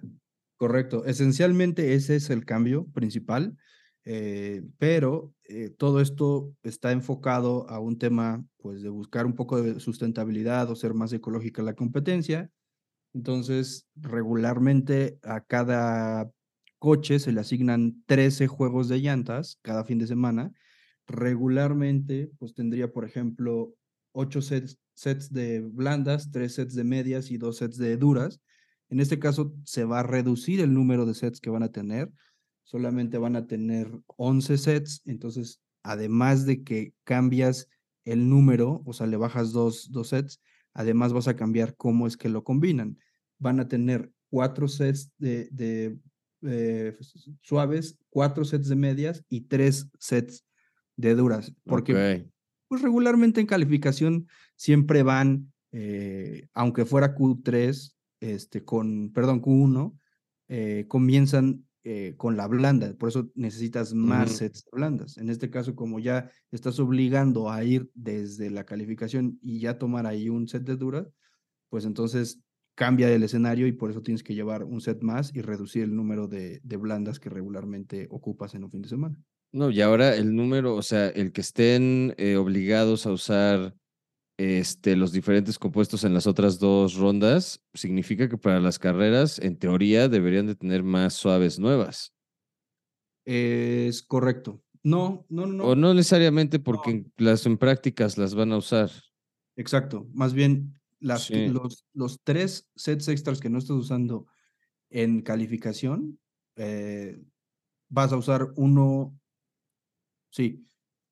Correcto. 0.56 1.04
Esencialmente 1.04 1.94
ese 1.94 2.16
es 2.16 2.30
el 2.30 2.46
cambio 2.46 2.86
principal. 2.94 3.58
Eh, 4.06 4.64
pero 4.78 5.34
eh, 5.44 5.70
todo 5.70 6.00
esto 6.00 6.54
está 6.64 6.94
enfocado 6.94 7.70
a 7.70 7.80
un 7.80 7.98
tema 7.98 8.46
pues 8.58 8.82
de 8.82 8.90
buscar 8.90 9.26
un 9.26 9.34
poco 9.34 9.62
de 9.62 9.80
sustentabilidad 9.82 10.70
o 10.70 10.76
ser 10.76 10.94
más 10.94 11.12
ecológica 11.12 11.62
la 11.62 11.74
competencia. 11.74 12.50
Entonces, 13.14 13.88
regularmente 13.96 15.20
a 15.24 15.42
cada 15.42 16.32
coche 16.80 17.20
se 17.20 17.32
le 17.32 17.40
asignan 17.40 18.04
13 18.08 18.48
juegos 18.48 18.90
de 18.90 19.00
llantas 19.00 19.60
cada 19.62 19.86
fin 19.86 20.00
de 20.00 20.08
semana, 20.08 20.52
regularmente 21.08 22.32
pues 22.40 22.54
tendría, 22.54 22.92
por 22.92 23.06
ejemplo, 23.06 23.74
ocho 24.12 24.42
sets, 24.42 24.78
sets 24.94 25.32
de 25.32 25.62
blandas, 25.62 26.32
tres 26.32 26.56
sets 26.56 26.76
de 26.76 26.84
medias 26.84 27.32
y 27.32 27.38
dos 27.38 27.58
sets 27.58 27.78
de 27.78 27.98
duras. 27.98 28.42
En 28.90 29.00
este 29.00 29.20
caso 29.20 29.54
se 29.64 29.86
va 29.86 30.00
a 30.00 30.04
reducir 30.04 30.60
el 30.60 30.74
número 30.74 31.06
de 31.06 31.14
sets 31.14 31.40
que 31.40 31.50
van 31.50 31.64
a 31.64 31.72
tener. 31.72 32.12
Solamente 32.64 33.18
van 33.18 33.36
a 33.36 33.48
tener 33.48 33.90
11 34.18 34.58
sets. 34.58 35.02
Entonces, 35.06 35.62
además 35.84 36.46
de 36.46 36.64
que 36.64 36.94
cambias 37.04 37.68
el 38.06 38.30
número, 38.30 38.84
o 38.86 38.94
sea, 38.94 39.08
le 39.08 39.18
bajas 39.18 39.52
dos, 39.52 39.92
dos 39.92 40.10
sets, 40.10 40.42
además 40.74 41.14
vas 41.14 41.28
a 41.28 41.36
cambiar 41.36 41.76
cómo 41.76 42.08
es 42.08 42.18
que 42.18 42.30
lo 42.30 42.44
combinan. 42.44 42.98
Van 43.40 43.60
a 43.60 43.68
tener 43.68 44.12
cuatro 44.30 44.68
sets 44.68 45.12
de, 45.18 45.48
de 45.52 45.98
eh, 46.44 46.98
suaves, 47.42 47.98
cuatro 48.10 48.44
sets 48.46 48.68
de 48.68 48.76
medias 48.76 49.24
y 49.30 49.42
tres 49.42 49.88
sets 50.00 50.46
de 50.96 51.16
duras. 51.16 51.54
Porque 51.66 52.26
pues 52.68 52.82
regularmente 52.82 53.40
en 53.40 53.48
calificación 53.48 54.28
siempre 54.56 55.04
van, 55.04 55.54
eh, 55.72 56.48
aunque 56.54 56.86
fuera 56.86 57.16
Q3, 57.16 57.96
este, 58.20 58.64
con, 58.64 59.12
perdón, 59.14 59.42
Q1, 59.42 59.98
eh, 60.48 60.86
comienzan 60.88 61.66
eh, 61.84 62.14
con 62.18 62.38
la 62.38 62.48
blanda, 62.48 62.94
por 62.94 63.10
eso 63.10 63.30
necesitas 63.36 63.94
más 63.94 64.38
sets 64.38 64.66
blandas. 64.72 65.18
En 65.18 65.30
este 65.30 65.50
caso, 65.50 65.76
como 65.76 66.00
ya 66.00 66.30
estás 66.52 66.80
obligando 66.80 67.52
a 67.52 67.64
ir 67.64 67.90
desde 67.94 68.50
la 68.50 68.66
calificación 68.66 69.38
y 69.42 69.60
ya 69.60 69.78
tomar 69.78 70.08
ahí 70.08 70.30
un 70.30 70.48
set 70.48 70.64
de 70.64 70.78
duras, 70.78 71.08
pues 71.70 71.86
entonces 71.86 72.42
cambia 72.76 73.12
el 73.12 73.24
escenario 73.24 73.68
y 73.68 73.74
por 73.74 73.92
eso 73.92 74.02
tienes 74.02 74.24
que 74.24 74.34
llevar 74.34 74.64
un 74.64 74.82
set 74.82 75.02
más 75.02 75.36
y 75.36 75.42
reducir 75.42 75.84
el 75.84 75.96
número 75.96 76.28
de, 76.28 76.62
de 76.64 76.78
blandas 76.78 77.20
que 77.20 77.30
regularmente 77.30 78.08
ocupas 78.10 78.56
en 78.56 78.64
un 78.64 78.72
fin 78.72 78.82
de 78.82 78.90
semana. 78.90 79.18
No, 79.52 79.70
y 79.70 79.82
ahora 79.82 80.16
el 80.16 80.36
número, 80.36 80.76
o 80.76 80.82
sea, 80.82 81.10
el 81.10 81.32
que 81.32 81.42
estén 81.42 82.16
eh, 82.18 82.38
obligados 82.38 83.06
a 83.06 83.12
usar 83.12 83.76
este, 84.38 84.96
los 84.96 85.12
diferentes 85.12 85.60
compuestos 85.60 86.04
en 86.04 86.14
las 86.14 86.28
otras 86.28 86.60
dos 86.60 86.96
rondas, 86.96 87.64
significa 87.74 88.28
que 88.28 88.38
para 88.38 88.60
las 88.60 88.80
carreras, 88.80 89.40
en 89.40 89.58
teoría, 89.58 90.10
deberían 90.10 90.48
de 90.48 90.56
tener 90.56 90.84
más 90.84 91.14
suaves 91.14 91.60
nuevas. 91.60 92.14
Es 93.26 94.04
correcto. 94.04 94.64
No, 94.84 95.26
no, 95.30 95.46
no. 95.46 95.64
O 95.64 95.76
no 95.76 95.94
necesariamente 95.94 96.60
porque 96.60 97.06
las 97.18 97.46
en 97.46 97.58
prácticas 97.58 98.18
las 98.18 98.36
van 98.36 98.52
a 98.52 98.58
usar. 98.58 98.92
Exacto. 99.56 100.08
Más 100.14 100.34
bien, 100.34 100.74
las, 101.00 101.30
los, 101.30 101.86
los 101.94 102.20
tres 102.24 102.70
sets 102.76 103.08
extras 103.08 103.40
que 103.40 103.50
no 103.50 103.60
estás 103.60 103.78
usando 103.78 104.28
en 104.90 105.22
calificación, 105.22 106.20
eh, 106.58 107.22
vas 107.90 108.12
a 108.12 108.18
usar 108.18 108.52
uno 108.56 109.18
Sí, 110.34 110.66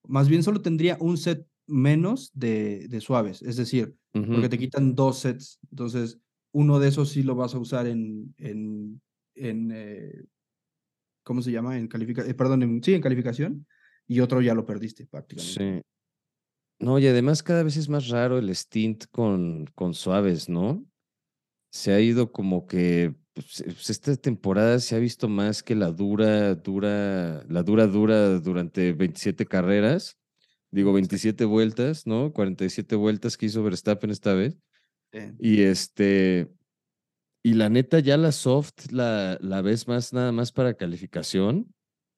más 0.07 0.27
bien 0.27 0.41
solo 0.41 0.63
tendría 0.63 0.97
un 0.99 1.15
set 1.15 1.47
menos 1.71 2.31
de, 2.33 2.87
de 2.87 3.01
suaves, 3.01 3.41
es 3.41 3.55
decir, 3.55 3.95
porque 4.11 4.49
te 4.49 4.57
quitan 4.57 4.93
dos 4.93 5.19
sets, 5.19 5.59
entonces 5.71 6.19
uno 6.51 6.79
de 6.79 6.89
esos 6.89 7.09
sí 7.09 7.23
lo 7.23 7.35
vas 7.35 7.55
a 7.55 7.59
usar 7.59 7.87
en, 7.87 8.35
en, 8.37 9.01
en 9.35 9.71
eh, 9.73 10.25
¿cómo 11.23 11.41
se 11.41 11.51
llama? 11.51 11.77
En 11.77 11.87
calificación, 11.87 12.31
eh, 12.31 12.35
perdón, 12.35 12.81
sí, 12.83 12.93
en 12.93 13.01
calificación, 13.01 13.67
y 14.07 14.19
otro 14.19 14.41
ya 14.41 14.53
lo 14.53 14.65
perdiste 14.65 15.07
prácticamente. 15.07 15.81
Sí. 15.81 15.81
No, 16.79 16.99
y 16.99 17.07
además 17.07 17.43
cada 17.43 17.63
vez 17.63 17.77
es 17.77 17.87
más 17.89 18.09
raro 18.09 18.37
el 18.37 18.53
stint 18.55 19.05
con, 19.11 19.67
con 19.75 19.93
suaves, 19.93 20.49
¿no? 20.49 20.83
Se 21.71 21.93
ha 21.93 22.01
ido 22.01 22.31
como 22.31 22.67
que 22.67 23.15
pues, 23.33 23.63
pues, 23.63 23.89
esta 23.89 24.15
temporada 24.17 24.79
se 24.79 24.95
ha 24.95 24.99
visto 24.99 25.29
más 25.29 25.63
que 25.63 25.75
la 25.75 25.91
dura, 25.91 26.55
dura, 26.55 27.45
la 27.47 27.63
dura, 27.63 27.87
dura 27.87 28.39
durante 28.39 28.91
27 28.93 29.45
carreras. 29.45 30.17
Digo, 30.71 30.93
27 30.93 31.45
vueltas, 31.45 32.07
¿no? 32.07 32.31
47 32.31 32.95
vueltas 32.95 33.37
que 33.37 33.47
hizo 33.47 33.63
Verstappen 33.63 34.09
esta 34.09 34.33
vez. 34.33 34.57
Y 35.39 35.63
este, 35.63 36.47
y 37.43 37.55
la 37.55 37.69
neta, 37.69 37.99
ya 37.99 38.17
la 38.17 38.31
soft 38.31 38.91
la, 38.91 39.37
la 39.41 39.61
ves 39.61 39.87
más 39.87 40.13
nada 40.13 40.31
más 40.31 40.51
para 40.51 40.75
calificación. 40.75 41.73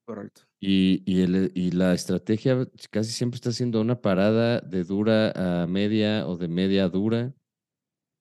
Correcto. 0.06 0.42
Y, 0.60 1.02
y, 1.06 1.22
el, 1.22 1.50
y 1.54 1.72
la 1.72 1.94
estrategia 1.94 2.68
casi 2.90 3.10
siempre 3.10 3.36
está 3.36 3.50
haciendo 3.50 3.80
una 3.80 4.00
parada 4.00 4.60
de 4.60 4.84
dura 4.84 5.62
a 5.62 5.66
media 5.66 6.26
o 6.26 6.36
de 6.36 6.48
media 6.48 6.84
a 6.84 6.88
dura. 6.88 7.32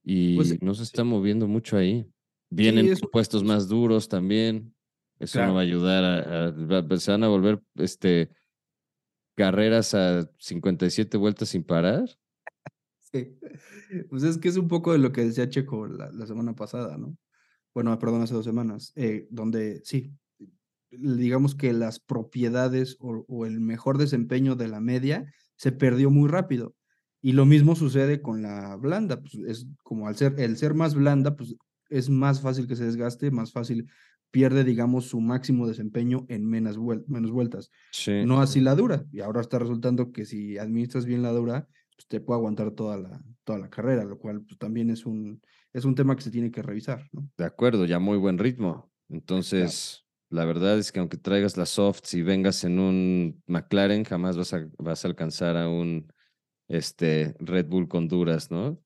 Y 0.04 0.36
pues, 0.36 0.62
no 0.62 0.74
se 0.74 0.84
está 0.84 1.04
moviendo 1.04 1.48
mucho 1.48 1.78
ahí. 1.78 2.06
Vienen 2.50 2.96
puestos 3.12 3.44
más 3.44 3.68
duros 3.68 4.08
también. 4.08 4.74
Eso 5.20 5.46
no 5.46 5.54
va 5.54 5.62
a 5.62 5.64
ayudar 5.64 6.04
a, 6.04 6.98
Se 6.98 7.12
van 7.12 7.24
a 7.24 7.28
volver 7.28 7.62
este, 7.76 8.30
carreras 9.36 9.94
a 9.94 10.30
57 10.38 11.18
vueltas 11.18 11.50
sin 11.50 11.64
parar. 11.64 12.06
Sí. 13.00 13.38
Pues 14.10 14.24
es 14.24 14.38
que 14.38 14.50
es 14.50 14.58
un 14.58 14.68
poco 14.68 14.92
de 14.92 14.98
lo 14.98 15.12
que 15.12 15.24
decía 15.24 15.50
Checo 15.50 15.88
la, 15.88 16.26
semana 16.26 16.56
pasada, 16.56 16.98
¿no? 16.98 17.16
Bueno, 17.74 17.98
perdón, 18.00 18.22
hace 18.22 18.34
dos 18.34 18.46
semanas, 18.46 18.92
eh, 18.96 19.28
donde 19.30 19.82
sí, 19.84 20.14
digamos 20.90 21.56
que 21.56 21.74
las 21.74 22.00
propiedades 22.00 22.98
o, 23.00 23.46
el 23.46 23.60
mejor 23.60 23.98
desempeño 23.98 24.56
de 24.56 24.68
la 24.68 24.80
media 24.80 25.32
se 25.56 25.72
perdió 25.72 26.10
muy 26.10 26.30
rápido. 26.30 26.76
Y 27.22 27.32
lo 27.32 27.46
mismo 27.46 27.76
sucede 27.76 28.22
con 28.22 28.42
la 28.42 28.76
blanda, 28.76 29.22
pues 29.22 29.36
es 29.48 29.68
como 29.84 30.08
al 30.08 30.16
ser, 30.16 30.36
el 30.40 30.58
ser 30.58 30.74
más 30.74 30.94
blanda, 30.94 31.36
pues 31.36 31.56
es 31.90 32.10
más 32.10 32.42
fácil 32.42 32.68
que 32.68 32.76
se 32.76 32.86
desgaste, 32.86 33.32
más 33.32 33.52
fácil 33.52 33.88
pierde, 34.34 34.64
digamos, 34.64 35.06
su 35.06 35.22
máximo 35.22 35.68
desempeño 35.68 36.26
en 36.28 36.50
menos, 36.50 36.80
menos 37.06 37.30
vueltas. 37.30 37.70
No 38.26 38.42
así 38.42 38.62
la 38.62 38.74
dura. 38.74 39.06
Y 39.12 39.20
ahora 39.20 39.42
está 39.42 39.60
resultando 39.60 40.12
que 40.12 40.26
si 40.26 40.58
administras 40.58 41.06
bien 41.06 41.22
la 41.22 41.32
dura, 41.32 41.68
pues 41.96 42.08
te 42.08 42.20
puede 42.20 42.40
aguantar 42.40 42.72
toda 42.72 42.98
la, 42.98 43.22
toda 43.44 43.60
la 43.60 43.70
carrera, 43.70 44.04
lo 44.06 44.18
cual 44.18 44.42
pues, 44.42 44.58
también 44.58 44.90
es 44.90 45.06
un, 45.06 45.40
es 45.72 45.86
un 45.86 45.94
tema 45.94 46.16
que 46.16 46.24
se 46.24 46.32
tiene 46.32 46.50
que 46.50 46.64
revisar. 46.64 47.08
¿no? 47.12 47.30
De 47.38 47.46
acuerdo, 47.46 47.86
ya 47.86 48.00
muy 48.00 48.18
buen 48.18 48.40
ritmo. 48.40 48.92
Entonces, 49.08 50.04
la 50.32 50.46
verdad 50.46 50.80
es 50.80 50.92
que 50.92 51.00
aunque 51.00 51.18
traigas 51.18 51.56
la 51.56 51.68
softs 51.68 52.16
y 52.16 52.24
vengas 52.24 52.64
en 52.64 52.80
un 52.80 53.44
McLaren, 53.46 54.04
jamás 54.04 54.36
vas 54.36 54.52
a, 54.56 54.68
vas 54.80 55.06
a 55.06 55.10
alcanzar 55.10 55.58
a 55.58 55.70
un 55.70 56.12
este, 56.68 57.36
Red 57.38 57.68
Bull 57.68 57.88
con 57.88 58.08
duras, 58.08 58.50
¿no? 58.50 58.84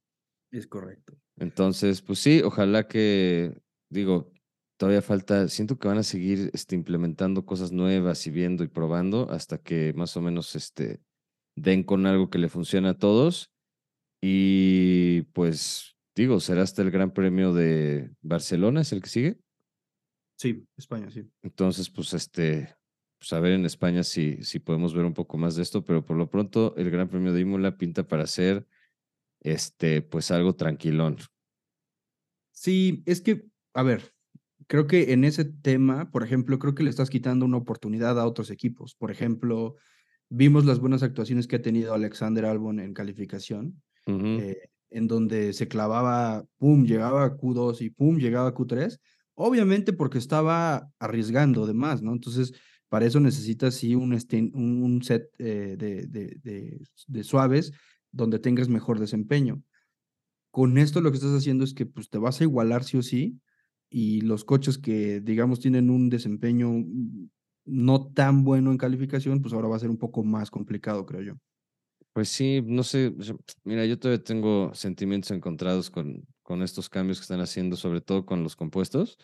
Es 0.51 0.68
correcto. 0.68 1.13
Entonces, 1.38 2.01
pues 2.01 2.20
sí, 2.20 2.42
ojalá 2.44 2.89
que, 2.89 3.58
digo, 3.89 4.34
todavía 4.77 5.01
falta, 5.01 5.48
siento 5.48 5.77
que 5.77 5.88
van 5.88 5.98
a 5.98 6.03
seguir 6.03 6.51
este, 6.53 6.75
implementando 6.75 7.46
cosas 7.46 7.72
nuevas 7.72 8.25
y 8.27 8.31
viendo 8.31 8.63
y 8.63 8.67
probando 8.67 9.29
hasta 9.29 9.57
que 9.57 9.93
más 9.93 10.15
o 10.15 10.22
menos 10.22 10.55
este, 10.55 11.01
den 11.55 11.84
con 11.84 12.05
algo 12.05 12.29
que 12.29 12.38
le 12.38 12.50
funcione 12.50 12.88
a 12.88 12.98
todos. 12.98 13.51
Y 14.22 15.24
pues, 15.34 15.98
digo, 16.15 16.39
será 16.39 16.62
hasta 16.62 16.81
el 16.81 16.91
Gran 16.91 17.12
Premio 17.12 17.53
de 17.53 18.12
Barcelona, 18.22 18.81
¿es 18.81 18.91
el 18.91 19.01
que 19.01 19.10
sigue? 19.10 19.39
Sí, 20.39 20.65
España, 20.77 21.10
sí. 21.10 21.27
Entonces, 21.41 21.89
pues 21.89 22.13
este, 22.13 22.75
pues 23.19 23.34
a 23.34 23.39
ver 23.39 23.53
en 23.53 23.65
España 23.65 24.03
si, 24.03 24.43
si 24.43 24.60
podemos 24.60 24.93
ver 24.93 25.05
un 25.05 25.13
poco 25.13 25.38
más 25.38 25.55
de 25.55 25.63
esto, 25.63 25.84
pero 25.84 26.05
por 26.05 26.17
lo 26.17 26.29
pronto 26.29 26.75
el 26.77 26.91
Gran 26.91 27.10
Premio 27.10 27.34
de 27.34 27.41
Imola 27.41 27.77
pinta 27.77 28.07
para 28.07 28.27
ser 28.27 28.67
este, 29.41 30.01
pues 30.03 30.29
algo 30.29 30.55
tranquilón. 30.55 31.17
Sí, 32.51 33.03
es 33.05 33.22
que, 33.22 33.48
a 33.74 33.84
ver, 33.84 34.13
creo 34.67 34.86
que 34.86 35.13
en 35.13 35.24
ese 35.24 35.45
tema, 35.45 36.12
por 36.12 36.24
ejemplo, 36.24 36.59
creo 36.59 36.75
que 36.75 36.83
le 36.83 36.89
estás 36.89 37.09
quitando 37.09 37.45
una 37.45 37.57
oportunidad 37.57 38.19
a 38.19 38.27
otros 38.27 38.51
equipos. 38.51 38.95
Por 38.95 39.12
ejemplo, 39.12 39.75
vimos 40.29 40.65
las 40.65 40.79
buenas 40.79 41.03
actuaciones 41.03 41.47
que 41.47 41.55
ha 41.55 41.62
tenido 41.62 41.93
Alexander 41.93 42.45
Albon 42.45 42.79
en 42.79 42.93
calificación, 42.93 43.81
eh, 44.05 44.69
en 44.89 45.07
donde 45.07 45.53
se 45.53 45.67
clavaba, 45.67 46.45
pum, 46.57 46.86
llegaba 46.86 47.25
a 47.25 47.38
Q2 47.38 47.81
y 47.81 47.89
pum, 47.89 48.17
llegaba 48.17 48.50
a 48.50 48.53
Q3, 48.53 49.00
obviamente 49.36 49.93
porque 49.93 50.17
estaba 50.17 50.89
arriesgando 51.00 51.65
de 51.65 51.74
más, 51.74 52.01
¿no? 52.01 52.13
Entonces, 52.13 52.53
para 52.89 53.05
eso 53.05 53.19
necesitas 53.19 53.75
sí 53.75 53.95
un, 53.95 54.13
un 54.53 55.03
set 55.03 55.29
eh, 55.39 55.75
de, 55.77 56.07
de, 56.07 56.79
de, 57.07 57.24
suaves 57.24 57.74
donde 58.12 58.39
tengas 58.39 58.69
mejor 58.69 59.00
desempeño. 59.00 59.62
Con 60.51 60.77
esto 60.77 61.01
lo 61.01 61.12
que 61.12 61.17
estás 61.17 61.36
haciendo 61.36 61.65
es 61.65 61.74
que 61.74 61.86
pues, 61.86 62.09
te 62.09 62.17
vas 62.17 62.39
a 62.39 62.45
igualar 62.45 62.86
sí 62.86 62.97
o 62.97 63.03
sí 63.03 63.39
y 63.89 64.22
los 64.22 64.44
coches 64.44 64.77
que, 64.77 65.22
digamos, 65.22 65.60
tienen 65.60 65.89
un 65.89 66.10
desempeño 66.10 66.70
mm, 66.70 67.29
no 67.65 68.08
tan 68.08 68.44
bueno 68.44 68.72
en 68.72 68.77
calificación, 68.77 69.41
pues 69.41 69.53
ahora 69.53 69.67
va 69.67 69.75
a 69.75 69.79
ser 69.79 69.89
un 69.89 69.98
poco 69.98 70.24
más 70.24 70.50
complicado, 70.50 71.06
creo 71.06 71.22
yo. 71.22 71.34
Pues 72.13 72.29
sí, 72.29 72.63
no 72.65 72.84
sé, 72.84 73.13
mira, 73.63 73.86
yo 73.86 74.00
todavía 74.00 74.24
tengo 74.24 74.74
sentimientos 74.74 75.29
encontrados 75.32 75.91
con, 75.91 76.25
con 76.41 76.63
estos 76.63 76.89
cambios 76.89 77.20
que 77.20 77.24
están 77.24 77.41
haciendo, 77.41 77.75
sobre 77.75 78.01
todo 78.01 78.25
con 78.25 78.41
los 78.41 78.56
compuestos, 78.56 79.17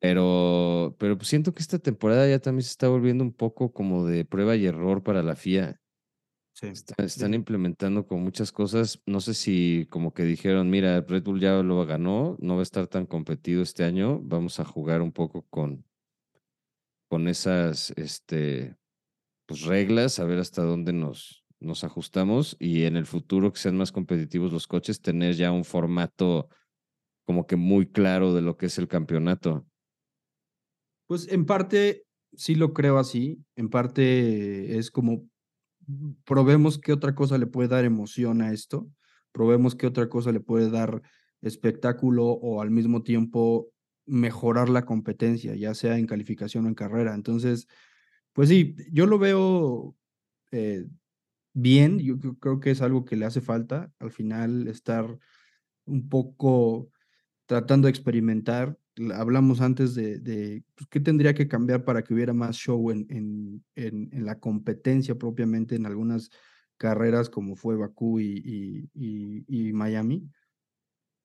pero, 0.00 0.96
pero 0.98 1.18
pues 1.18 1.28
siento 1.28 1.52
que 1.52 1.62
esta 1.62 1.78
temporada 1.78 2.28
ya 2.28 2.38
también 2.38 2.62
se 2.62 2.70
está 2.70 2.88
volviendo 2.88 3.24
un 3.24 3.32
poco 3.32 3.72
como 3.72 4.06
de 4.06 4.24
prueba 4.24 4.56
y 4.56 4.66
error 4.66 5.02
para 5.02 5.22
la 5.22 5.36
FIA 5.36 5.80
están 6.62 7.34
implementando 7.34 8.06
con 8.06 8.22
muchas 8.22 8.52
cosas. 8.52 9.02
No 9.06 9.20
sé 9.20 9.34
si 9.34 9.86
como 9.90 10.12
que 10.12 10.24
dijeron, 10.24 10.70
mira, 10.70 11.00
Red 11.00 11.24
Bull 11.24 11.40
ya 11.40 11.62
lo 11.62 11.84
ganó, 11.86 12.36
no 12.40 12.54
va 12.54 12.60
a 12.60 12.62
estar 12.62 12.86
tan 12.86 13.06
competido 13.06 13.62
este 13.62 13.84
año, 13.84 14.20
vamos 14.20 14.60
a 14.60 14.64
jugar 14.64 15.02
un 15.02 15.12
poco 15.12 15.46
con, 15.50 15.84
con 17.08 17.28
esas, 17.28 17.92
este, 17.96 18.76
pues, 19.46 19.62
reglas, 19.62 20.18
a 20.18 20.24
ver 20.24 20.38
hasta 20.38 20.62
dónde 20.62 20.92
nos, 20.92 21.44
nos 21.60 21.84
ajustamos 21.84 22.56
y 22.58 22.84
en 22.84 22.96
el 22.96 23.06
futuro 23.06 23.52
que 23.52 23.58
sean 23.58 23.76
más 23.76 23.92
competitivos 23.92 24.52
los 24.52 24.66
coches, 24.66 25.00
tener 25.00 25.34
ya 25.34 25.52
un 25.52 25.64
formato 25.64 26.48
como 27.26 27.46
que 27.46 27.56
muy 27.56 27.86
claro 27.90 28.34
de 28.34 28.42
lo 28.42 28.56
que 28.56 28.66
es 28.66 28.78
el 28.78 28.88
campeonato. 28.88 29.66
Pues 31.06 31.28
en 31.28 31.46
parte 31.46 32.04
sí 32.34 32.54
lo 32.54 32.72
creo 32.72 32.98
así, 32.98 33.42
en 33.56 33.68
parte 33.68 34.78
es 34.78 34.90
como 34.90 35.28
probemos 36.24 36.78
qué 36.78 36.92
otra 36.92 37.14
cosa 37.14 37.38
le 37.38 37.46
puede 37.46 37.68
dar 37.68 37.84
emoción 37.84 38.42
a 38.42 38.52
esto, 38.52 38.88
probemos 39.32 39.74
qué 39.74 39.86
otra 39.86 40.08
cosa 40.08 40.32
le 40.32 40.40
puede 40.40 40.70
dar 40.70 41.02
espectáculo 41.40 42.26
o 42.26 42.60
al 42.60 42.70
mismo 42.70 43.02
tiempo 43.02 43.68
mejorar 44.06 44.68
la 44.68 44.84
competencia, 44.84 45.54
ya 45.54 45.74
sea 45.74 45.98
en 45.98 46.06
calificación 46.06 46.64
o 46.64 46.68
en 46.68 46.74
carrera. 46.74 47.14
Entonces, 47.14 47.68
pues 48.32 48.48
sí, 48.48 48.76
yo 48.92 49.06
lo 49.06 49.18
veo 49.18 49.96
eh, 50.52 50.86
bien, 51.54 51.98
yo 51.98 52.18
creo 52.38 52.60
que 52.60 52.70
es 52.70 52.82
algo 52.82 53.04
que 53.04 53.16
le 53.16 53.26
hace 53.26 53.40
falta 53.40 53.92
al 53.98 54.10
final 54.12 54.68
estar 54.68 55.18
un 55.86 56.08
poco 56.08 56.90
tratando 57.46 57.86
de 57.86 57.90
experimentar. 57.90 58.78
Hablamos 59.14 59.60
antes 59.60 59.94
de, 59.94 60.18
de 60.18 60.64
pues, 60.74 60.88
qué 60.90 61.00
tendría 61.00 61.34
que 61.34 61.48
cambiar 61.48 61.84
para 61.84 62.02
que 62.02 62.14
hubiera 62.14 62.32
más 62.32 62.56
show 62.56 62.90
en, 62.90 63.06
en, 63.08 63.64
en, 64.12 64.24
la 64.24 64.38
competencia 64.38 65.16
propiamente 65.16 65.76
en 65.76 65.86
algunas 65.86 66.30
carreras 66.76 67.28
como 67.28 67.56
fue 67.56 67.76
Bakú 67.76 68.20
y, 68.20 68.90
y, 68.94 69.44
y, 69.46 69.72
Miami, 69.72 70.28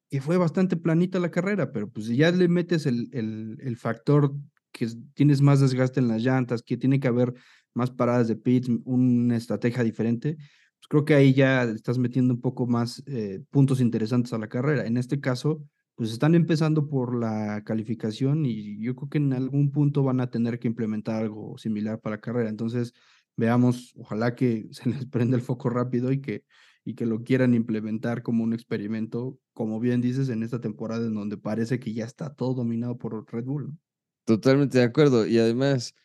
que 0.09 0.21
fue 0.21 0.37
bastante 0.37 0.77
planita 0.77 1.19
la 1.19 1.31
carrera, 1.31 1.71
pero 1.71 1.89
pues 1.89 2.07
si 2.07 2.17
ya 2.17 2.31
le 2.31 2.47
metes 2.47 2.85
el, 2.85 3.09
el, 3.11 3.57
el 3.61 3.77
factor 3.77 4.35
que 4.71 4.87
tienes 5.13 5.41
más 5.41 5.59
desgaste 5.59 5.99
en 5.99 6.07
las 6.07 6.21
llantas, 6.21 6.63
que 6.63 6.77
tiene 6.77 6.99
que 6.99 7.07
haber 7.07 7.33
más 7.73 7.91
paradas 7.91 8.27
de 8.27 8.35
pits, 8.35 8.69
una 8.85 9.37
estrategia 9.37 9.83
diferente, 9.83 10.35
pues 10.35 10.87
creo 10.89 11.05
que 11.05 11.13
ahí 11.13 11.33
ya 11.33 11.63
estás 11.63 11.97
metiendo 11.97 12.33
un 12.33 12.41
poco 12.41 12.67
más 12.67 13.01
eh, 13.05 13.41
puntos 13.51 13.79
interesantes 13.79 14.33
a 14.33 14.37
la 14.37 14.49
carrera. 14.49 14.85
En 14.85 14.97
este 14.97 15.19
caso, 15.19 15.63
pues 15.95 16.11
están 16.11 16.35
empezando 16.35 16.89
por 16.89 17.15
la 17.15 17.63
calificación 17.63 18.45
y 18.45 18.79
yo 18.79 18.95
creo 18.95 19.09
que 19.09 19.17
en 19.19 19.33
algún 19.33 19.71
punto 19.71 20.03
van 20.03 20.21
a 20.21 20.29
tener 20.29 20.59
que 20.59 20.67
implementar 20.67 21.21
algo 21.21 21.57
similar 21.57 21.99
para 21.99 22.15
la 22.15 22.21
carrera. 22.21 22.49
Entonces, 22.49 22.93
veamos, 23.35 23.93
ojalá 23.95 24.35
que 24.35 24.67
se 24.71 24.89
les 24.89 25.05
prenda 25.05 25.35
el 25.35 25.43
foco 25.43 25.69
rápido 25.69 26.11
y 26.11 26.21
que, 26.21 26.43
y 26.83 26.95
que 26.95 27.05
lo 27.05 27.23
quieran 27.23 27.53
implementar 27.53 28.23
como 28.23 28.43
un 28.43 28.53
experimento, 28.53 29.37
como 29.53 29.79
bien 29.79 30.01
dices, 30.01 30.29
en 30.29 30.43
esta 30.43 30.59
temporada 30.59 31.05
en 31.05 31.13
donde 31.13 31.37
parece 31.37 31.79
que 31.79 31.93
ya 31.93 32.05
está 32.05 32.33
todo 32.33 32.55
dominado 32.55 32.97
por 32.97 33.31
Red 33.31 33.45
Bull. 33.45 33.77
Totalmente 34.25 34.79
de 34.79 34.85
acuerdo. 34.85 35.27
Y 35.27 35.37
además, 35.37 35.95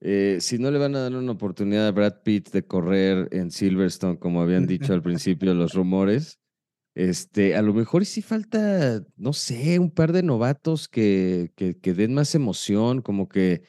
eh, 0.00 0.38
si 0.40 0.58
no 0.58 0.70
le 0.70 0.78
van 0.78 0.94
a 0.96 1.00
dar 1.00 1.14
una 1.14 1.32
oportunidad 1.32 1.86
a 1.86 1.92
Brad 1.92 2.22
Pitt 2.22 2.50
de 2.50 2.66
correr 2.66 3.28
en 3.32 3.50
Silverstone, 3.50 4.18
como 4.18 4.42
habían 4.42 4.66
dicho 4.66 4.92
al 4.92 5.02
principio 5.02 5.54
los 5.54 5.74
rumores, 5.74 6.40
este, 6.96 7.54
a 7.56 7.62
lo 7.62 7.74
mejor 7.74 8.06
sí 8.06 8.22
falta, 8.22 9.04
no 9.16 9.34
sé, 9.34 9.78
un 9.78 9.90
par 9.90 10.12
de 10.12 10.22
novatos 10.22 10.88
que, 10.88 11.52
que, 11.54 11.78
que 11.78 11.92
den 11.92 12.14
más 12.14 12.34
emoción, 12.34 13.02
como 13.02 13.28
que 13.28 13.64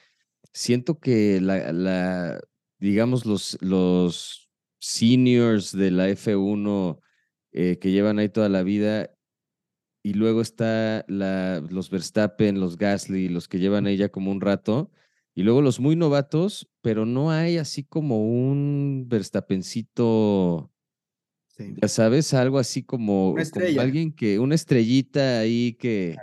siento 0.54 1.00
que 1.00 1.42
la, 1.42 1.74
la 1.74 2.40
digamos, 2.80 3.26
los, 3.26 3.58
los 3.60 4.50
seniors 4.80 5.74
de 5.74 5.92
la 5.92 6.08
F1 6.08 7.02
eh, 7.52 7.78
que 7.80 7.92
llevan 7.92 8.18
ahí 8.18 8.30
toda 8.30 8.48
la 8.48 8.64
vida, 8.64 9.12
y 10.02 10.14
luego 10.14 10.40
está 10.40 11.04
la, 11.10 11.62
los 11.70 11.90
Verstappen, 11.90 12.62
los 12.62 12.78
Gasly, 12.78 13.28
los 13.28 13.50
que 13.50 13.60
llevan 13.60 13.88
ahí 13.88 13.98
ya 13.98 14.08
como 14.08 14.32
un 14.32 14.40
rato, 14.40 14.90
y 15.36 15.44
luego 15.44 15.62
los 15.62 15.82
muy 15.82 15.98
novatos, 15.98 16.70
pero 16.82 17.06
no 17.06 17.30
hay 17.30 17.58
así 17.58 17.84
como 17.84 18.22
un 18.24 19.08
Verstappencito, 19.10 20.72
ya 21.58 21.88
sabes, 21.88 22.34
algo 22.34 22.60
así 22.60 22.84
como, 22.84 23.36
alguien 23.80 24.12
que, 24.12 24.40
una 24.40 24.56
estrellita 24.56 25.40
ahí 25.40 25.74
que, 25.74 26.16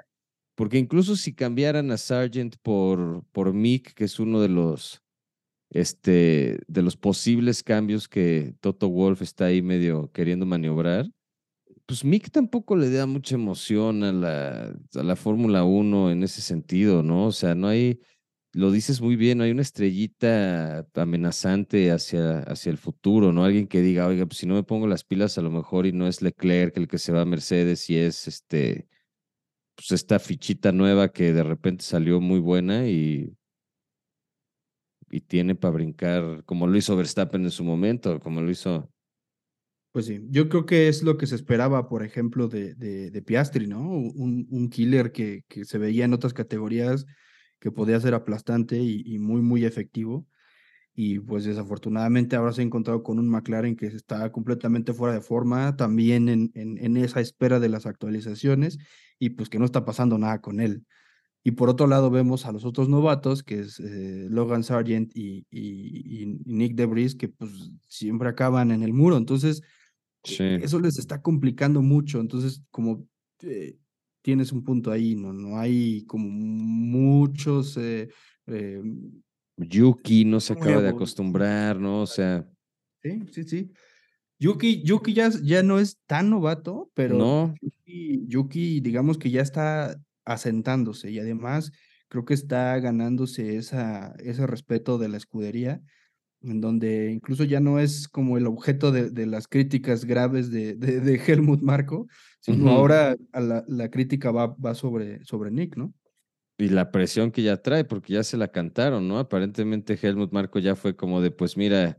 porque 0.55 0.79
incluso 0.79 1.17
si 1.17 1.35
cambiaran 1.35 1.91
a 1.91 1.97
Sargent 1.99 2.57
por, 2.63 3.25
por 3.33 3.53
Mick, 3.53 3.95
que 3.95 4.05
es 4.05 4.21
uno 4.21 4.41
de 4.41 4.49
los, 4.49 5.03
este, 5.71 6.61
de 6.67 6.83
los 6.83 6.97
posibles 6.97 7.63
cambios 7.63 8.09
que 8.09 8.55
Toto 8.61 8.89
Wolf 8.89 9.23
está 9.23 9.47
ahí 9.47 9.63
medio 9.63 10.11
queriendo 10.13 10.47
maniobrar, 10.47 11.11
pues 11.87 12.05
Mick 12.05 12.31
tampoco 12.31 12.77
le 12.77 12.91
da 12.91 13.07
mucha 13.07 13.35
emoción 13.35 14.05
a 14.05 14.13
la, 14.13 14.75
a 14.95 15.03
la 15.03 15.17
Fórmula 15.17 15.65
1 15.65 16.13
en 16.13 16.23
ese 16.23 16.41
sentido, 16.41 17.03
¿no? 17.03 17.27
O 17.27 17.33
sea, 17.33 17.55
no 17.55 17.69
hay 17.69 18.01
lo 18.55 18.71
dices 18.71 19.01
muy 19.01 19.17
bien, 19.17 19.41
hay 19.41 19.51
una 19.51 19.63
estrellita 19.63 20.87
amenazante 20.95 21.91
hacia, 21.91 22.41
hacia 22.41 22.71
el 22.71 22.79
futuro, 22.79 23.33
¿no? 23.33 23.45
Alguien 23.45 23.67
que 23.67 23.83
diga, 23.83 24.07
oiga, 24.07 24.27
pues 24.27 24.39
si 24.39 24.47
no 24.47 24.55
me 24.55 24.63
pongo 24.63 24.87
las 24.87 25.05
pilas 25.05 25.37
a 25.39 25.43
lo 25.43 25.51
mejor 25.51 25.87
y 25.87 25.93
no 25.93 26.07
es 26.07 26.23
Leclerc 26.23 26.77
el 26.77 26.89
que 26.89 26.99
se 26.99 27.13
va 27.13 27.23
a 27.23 27.27
Mercedes 27.27 27.91
y 27.91 27.97
es 27.97 28.29
este, 28.29 28.89
pues 29.75 29.91
esta 29.91 30.19
fichita 30.19 30.73
nueva 30.73 31.11
que 31.11 31.33
de 31.33 31.43
repente 31.43 31.85
salió 31.85 32.21
muy 32.21 32.39
buena 32.39 32.87
y, 32.87 33.37
y 35.11 35.21
tiene 35.21 35.57
para 35.57 35.75
brincar, 35.75 36.45
como 36.45 36.67
lo 36.67 36.77
hizo 36.77 36.97
Verstappen 36.97 37.43
en 37.43 37.51
su 37.51 37.65
momento, 37.65 38.21
como 38.21 38.41
lo 38.41 38.51
hizo. 38.51 38.89
Pues 39.91 40.07
sí, 40.07 40.21
yo 40.29 40.49
creo 40.49 40.65
que 40.65 40.89
es 40.89 41.03
lo 41.03 41.17
que 41.17 41.27
se 41.27 41.35
esperaba, 41.35 41.89
por 41.89 42.05
ejemplo, 42.05 42.49
de, 42.49 42.75
de, 42.75 43.11
de 43.11 43.23
Piastri, 43.23 43.67
¿no? 43.67 43.81
Un, 43.81 44.47
un 44.49 44.69
killer 44.69 45.13
que, 45.13 45.43
que 45.49 45.65
se 45.65 45.79
veía 45.79 46.05
en 46.05 46.15
otras 46.15 46.35
categorías 46.35 47.07
que 47.65 47.73
podía 47.73 47.99
ser 47.99 48.13
aplastante 48.13 48.77
y, 48.77 49.19
muy, 49.19 49.41
muy 49.41 49.65
efectivo. 49.65 50.27
Y 50.95 51.19
pues 51.19 51.45
desafortunadamente 51.45 52.37
ahora 52.37 52.53
se 52.53 52.61
ha 52.61 52.65
encontrado 52.65 53.03
con 53.03 53.19
un 53.19 53.27
McLaren 53.27 53.75
que 53.75 53.87
está 53.87 54.31
completamente 54.33 54.93
fuera 54.93 55.15
de 55.15 55.23
forma, 55.23 55.75
también 55.75 56.29
en, 56.29 56.53
en, 56.55 56.97
esa 56.99 57.21
espera 57.21 57.61
de 57.61 57.71
las 57.71 57.87
actualizaciones 57.87 58.77
y 59.19 59.31
pues 59.31 59.49
que 59.49 59.59
no 59.59 59.65
está 59.65 59.87
pasando 59.87 60.19
nada 60.19 60.43
con 60.43 60.61
él. 60.61 60.85
Y 61.43 61.53
por 61.53 61.71
otro 61.71 61.87
lado 61.87 62.11
vemos 62.11 62.45
a 62.45 62.53
los 62.53 62.67
otros 62.67 62.91
novatos, 62.91 63.43
que 63.43 63.61
es 63.61 63.81
eh, 63.81 64.27
Logan 64.29 64.63
Sargent 64.63 65.11
y, 65.17 65.47
y, 65.51 66.27
Nick 66.45 66.75
Debris, 66.75 67.15
que 67.15 67.31
pues 67.31 67.51
siempre 67.89 68.29
acaban 68.29 68.73
en 68.73 68.83
el 68.83 68.93
muro. 68.93 69.17
Entonces, 69.17 69.63
eso 70.23 70.81
les 70.81 70.99
está 70.99 71.23
complicando 71.23 71.81
mucho. 71.81 72.21
Entonces, 72.21 72.63
como 72.71 73.09
eh, 73.41 73.79
tienes 74.25 74.53
un 74.53 74.65
punto 74.65 74.91
ahí, 74.91 75.15
no, 75.15 75.35
no 75.35 75.59
hay 75.59 76.03
como 76.07 76.29
muchos... 76.31 77.77
Eh, 77.77 78.09
eh, 78.47 78.83
Yuki 79.59 80.25
no 80.25 80.41
se 80.41 80.55
acaba 80.55 80.81
de 80.81 80.89
acostumbrar, 80.89 81.79
¿no? 81.79 82.01
O 82.01 82.07
sea... 82.07 82.49
Sí, 83.03 83.21
sí, 83.31 83.45
sí. 83.45 83.73
Yuki, 84.41 84.83
Yuki 84.83 85.13
ya, 85.13 85.31
ya 85.43 85.63
no 85.63 85.79
es 85.79 86.01
tan 86.07 86.31
novato, 86.31 86.91
pero 86.95 87.19
no. 87.19 87.55
Yuki, 87.61 88.25
Yuki, 88.27 88.81
digamos 88.81 89.19
que 89.19 89.31
ya 89.31 89.43
está 89.43 89.95
asentándose 90.25 91.11
y 91.11 91.19
además 91.19 91.71
creo 92.09 92.25
que 92.25 92.35
está 92.35 92.79
ganándose 92.81 93.57
esa, 93.57 94.15
ese 94.21 94.47
respeto 94.47 94.97
de 94.97 95.11
la 95.11 95.19
escudería 95.19 95.83
en 96.45 96.61
donde 96.61 97.11
incluso 97.11 97.45
ya 97.45 97.61
no 97.61 97.79
es 97.79 98.09
como 98.09 98.37
el 98.37 98.47
objeto 98.47 98.93
de, 98.93 99.27
las 99.27 99.49
críticas 99.49 100.05
graves 100.05 100.51
de, 100.51 100.75
de, 100.75 101.21
Helmut 101.27 101.63
Marco, 101.63 102.07
sino 102.41 102.71
ahora 102.71 103.17
la, 103.33 103.65
la, 103.67 103.91
crítica 103.91 104.31
va, 104.31 104.49
va 104.49 104.75
sobre, 104.75 105.25
sobre 105.25 105.51
Nick, 105.51 105.77
¿no? 105.77 105.93
Y 106.59 106.69
la 106.69 106.91
presión 106.93 107.31
que 107.31 107.43
ya 107.43 107.57
trae, 107.57 107.85
porque 107.85 108.13
ya 108.13 108.23
se 108.23 108.37
la 108.37 108.49
cantaron, 108.49 109.09
¿no? 109.09 109.19
Aparentemente 109.19 109.99
Helmut 110.01 110.33
Marco 110.33 110.59
ya 110.59 110.77
fue 110.77 110.95
como 110.95 111.21
de, 111.21 111.31
pues 111.31 111.57
mira, 111.57 111.99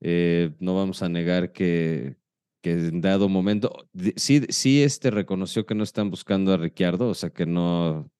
eh, 0.00 0.54
no 0.60 0.76
vamos 0.76 1.02
a 1.02 1.08
negar 1.08 1.52
que, 1.52 2.16
que 2.60 2.72
en 2.72 3.00
dado 3.00 3.28
momento, 3.28 3.88
sí, 4.16 4.42
sí 4.50 4.82
este 4.82 5.10
reconoció 5.10 5.66
que 5.66 5.74
no 5.74 5.82
están 5.82 6.10
buscando 6.10 6.52
a 6.52 6.58
Ricciardo, 6.58 7.08
o 7.08 7.14
sea 7.14 7.30
que 7.30 7.46
no, 7.46 8.10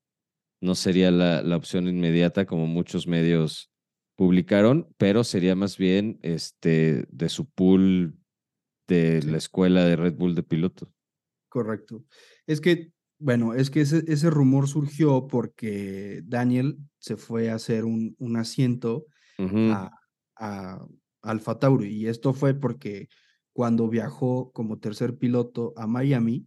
no 0.60 0.74
sería 0.74 1.10
la, 1.10 1.42
la 1.42 1.56
opción 1.56 1.88
inmediata 1.88 2.46
como 2.46 2.66
muchos 2.66 3.06
medios 3.06 3.71
publicaron, 4.16 4.88
pero 4.98 5.24
sería 5.24 5.54
más 5.54 5.76
bien 5.78 6.18
este, 6.22 7.06
de 7.10 7.28
su 7.28 7.48
pool 7.50 8.18
de 8.88 9.22
la 9.22 9.38
escuela 9.38 9.84
de 9.84 9.96
Red 9.96 10.14
Bull 10.14 10.34
de 10.34 10.42
pilotos. 10.42 10.88
Correcto. 11.48 12.04
Es 12.46 12.60
que, 12.60 12.92
bueno, 13.18 13.54
es 13.54 13.70
que 13.70 13.82
ese, 13.82 14.04
ese 14.06 14.30
rumor 14.30 14.68
surgió 14.68 15.26
porque 15.26 16.22
Daniel 16.24 16.78
se 16.98 17.16
fue 17.16 17.50
a 17.50 17.54
hacer 17.54 17.84
un, 17.84 18.14
un 18.18 18.36
asiento 18.36 19.06
a, 19.38 19.90
a 20.36 20.86
Alfa 21.22 21.58
Tauri 21.58 21.88
y 21.88 22.06
esto 22.06 22.32
fue 22.32 22.54
porque 22.54 23.08
cuando 23.52 23.88
viajó 23.88 24.52
como 24.52 24.78
tercer 24.78 25.16
piloto 25.18 25.72
a 25.76 25.86
Miami, 25.86 26.46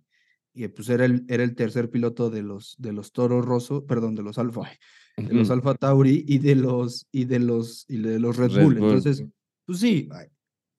y 0.55 0.67
pues 0.69 0.87
era 0.87 1.03
el, 1.03 1.25
era 1.27 1.43
el 1.43 1.53
tercer 1.53 1.89
piloto 1.89 2.29
de 2.29 2.41
los, 2.41 2.75
de 2.79 2.93
los 2.93 3.11
Toros 3.11 3.45
Rosso, 3.45 3.85
perdón, 3.85 4.15
de 4.15 4.23
los 4.23 4.37
Alfa, 4.37 4.71
de 5.17 5.33
los 5.33 5.49
Alfa 5.51 5.75
Tauri 5.75 6.23
y 6.25 6.39
de 6.39 6.55
los, 6.55 7.07
y 7.11 7.25
de 7.25 7.39
los, 7.39 7.85
y 7.89 7.97
de 7.97 8.19
los 8.19 8.37
Red, 8.37 8.63
Bull. 8.63 8.77
Entonces, 8.77 9.25
pues 9.65 9.79
sí, 9.79 10.07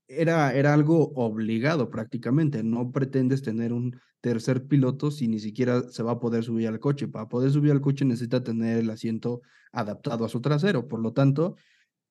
era, 0.09 0.55
era 0.55 0.73
algo 0.73 1.13
obligado 1.15 1.91
prácticamente. 1.91 2.65
No 2.65 2.91
pretendes 2.91 3.43
tener 3.43 3.75
un 3.75 4.01
tercer 4.23 4.67
piloto 4.67 5.11
si 5.11 5.29
ni 5.29 5.41
siquiera 5.41 5.83
se 5.83 6.03
va 6.03 6.13
a 6.13 6.21
poder 6.21 6.43
subir 6.43 6.69
al 6.69 6.81
coche. 6.81 7.07
Para 7.07 7.29
poder 7.29 7.51
subir 7.51 7.73
al 7.73 7.83
coche 7.83 8.07
necesita 8.07 8.43
tener 8.43 8.79
el 8.79 8.89
asiento 8.89 9.43
adaptado 9.73 10.25
a 10.25 10.31
su 10.31 10.41
trasero. 10.41 10.89
Por 10.89 11.01
lo 11.01 11.13
tanto, 11.13 11.57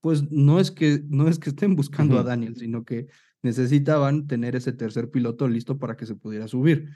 pues 0.01 0.31
no 0.31 0.59
es 0.59 0.69
que, 0.69 1.01
no 1.07 1.27
es 1.27 1.39
que 1.39 1.49
estén 1.49 1.75
buscando 1.75 2.19
a 2.19 2.23
Daniel, 2.23 2.55
sino 2.57 2.85
que 2.85 3.07
necesitaban 3.41 4.27
tener 4.27 4.55
ese 4.55 4.71
tercer 4.71 5.09
piloto 5.09 5.47
listo 5.47 5.79
para 5.79 5.95
que 5.95 6.05
se 6.05 6.15
pudiera 6.15 6.47
subir. 6.47 6.89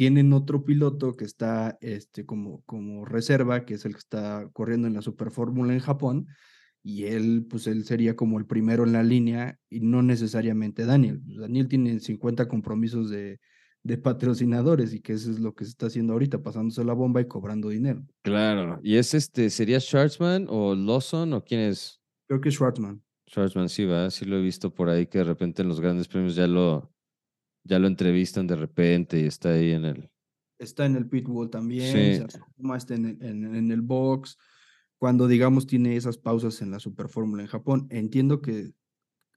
Tienen 0.00 0.32
otro 0.32 0.64
piloto 0.64 1.14
que 1.14 1.26
está 1.26 1.76
este, 1.82 2.24
como, 2.24 2.62
como 2.62 3.04
reserva, 3.04 3.66
que 3.66 3.74
es 3.74 3.84
el 3.84 3.92
que 3.92 3.98
está 3.98 4.48
corriendo 4.54 4.88
en 4.88 4.94
la 4.94 5.02
Super 5.02 5.30
Fórmula 5.30 5.74
en 5.74 5.80
Japón, 5.80 6.26
y 6.82 7.04
él, 7.04 7.44
pues 7.50 7.66
él 7.66 7.84
sería 7.84 8.16
como 8.16 8.38
el 8.38 8.46
primero 8.46 8.84
en 8.84 8.94
la 8.94 9.02
línea 9.02 9.58
y 9.68 9.80
no 9.80 10.00
necesariamente 10.00 10.86
Daniel. 10.86 11.20
Daniel 11.26 11.68
tiene 11.68 12.00
50 12.00 12.48
compromisos 12.48 13.10
de, 13.10 13.40
de 13.82 13.98
patrocinadores 13.98 14.94
y 14.94 15.02
que 15.02 15.12
eso 15.12 15.30
es 15.30 15.38
lo 15.38 15.54
que 15.54 15.66
se 15.66 15.72
está 15.72 15.88
haciendo 15.88 16.14
ahorita, 16.14 16.42
pasándose 16.42 16.82
la 16.82 16.94
bomba 16.94 17.20
y 17.20 17.28
cobrando 17.28 17.68
dinero. 17.68 18.02
Claro. 18.22 18.80
¿Y 18.82 18.96
es 18.96 19.12
este, 19.12 19.50
sería 19.50 19.80
Schwartzman 19.80 20.46
o 20.48 20.74
Lawson 20.74 21.34
o 21.34 21.44
quién 21.44 21.60
es? 21.60 22.00
Creo 22.26 22.40
que 22.40 22.48
es 22.48 22.54
Schwartzman. 22.54 23.02
Schwartzman, 23.28 23.68
sí, 23.68 23.84
va, 23.84 24.10
sí 24.10 24.24
lo 24.24 24.38
he 24.38 24.42
visto 24.42 24.72
por 24.72 24.88
ahí 24.88 25.08
que 25.08 25.18
de 25.18 25.24
repente 25.24 25.60
en 25.60 25.68
los 25.68 25.78
grandes 25.78 26.08
premios 26.08 26.34
ya 26.36 26.46
lo, 26.46 26.89
ya 27.70 27.78
lo 27.78 27.86
entrevistan 27.86 28.46
de 28.46 28.56
repente 28.56 29.20
y 29.20 29.24
está 29.24 29.50
ahí 29.50 29.70
en 29.70 29.84
el. 29.84 30.10
Está 30.58 30.84
en 30.84 30.96
el 30.96 31.08
pitbull 31.08 31.48
también, 31.48 32.20
sí. 32.20 32.36
está 32.76 32.94
en, 32.94 33.16
en, 33.22 33.54
en 33.54 33.70
el 33.70 33.80
box 33.80 34.36
cuando 34.98 35.26
digamos 35.26 35.66
tiene 35.66 35.96
esas 35.96 36.18
pausas 36.18 36.60
en 36.60 36.70
la 36.70 36.78
Super 36.78 37.08
Fórmula 37.08 37.42
en 37.42 37.48
Japón. 37.48 37.86
Entiendo 37.88 38.42
que 38.42 38.74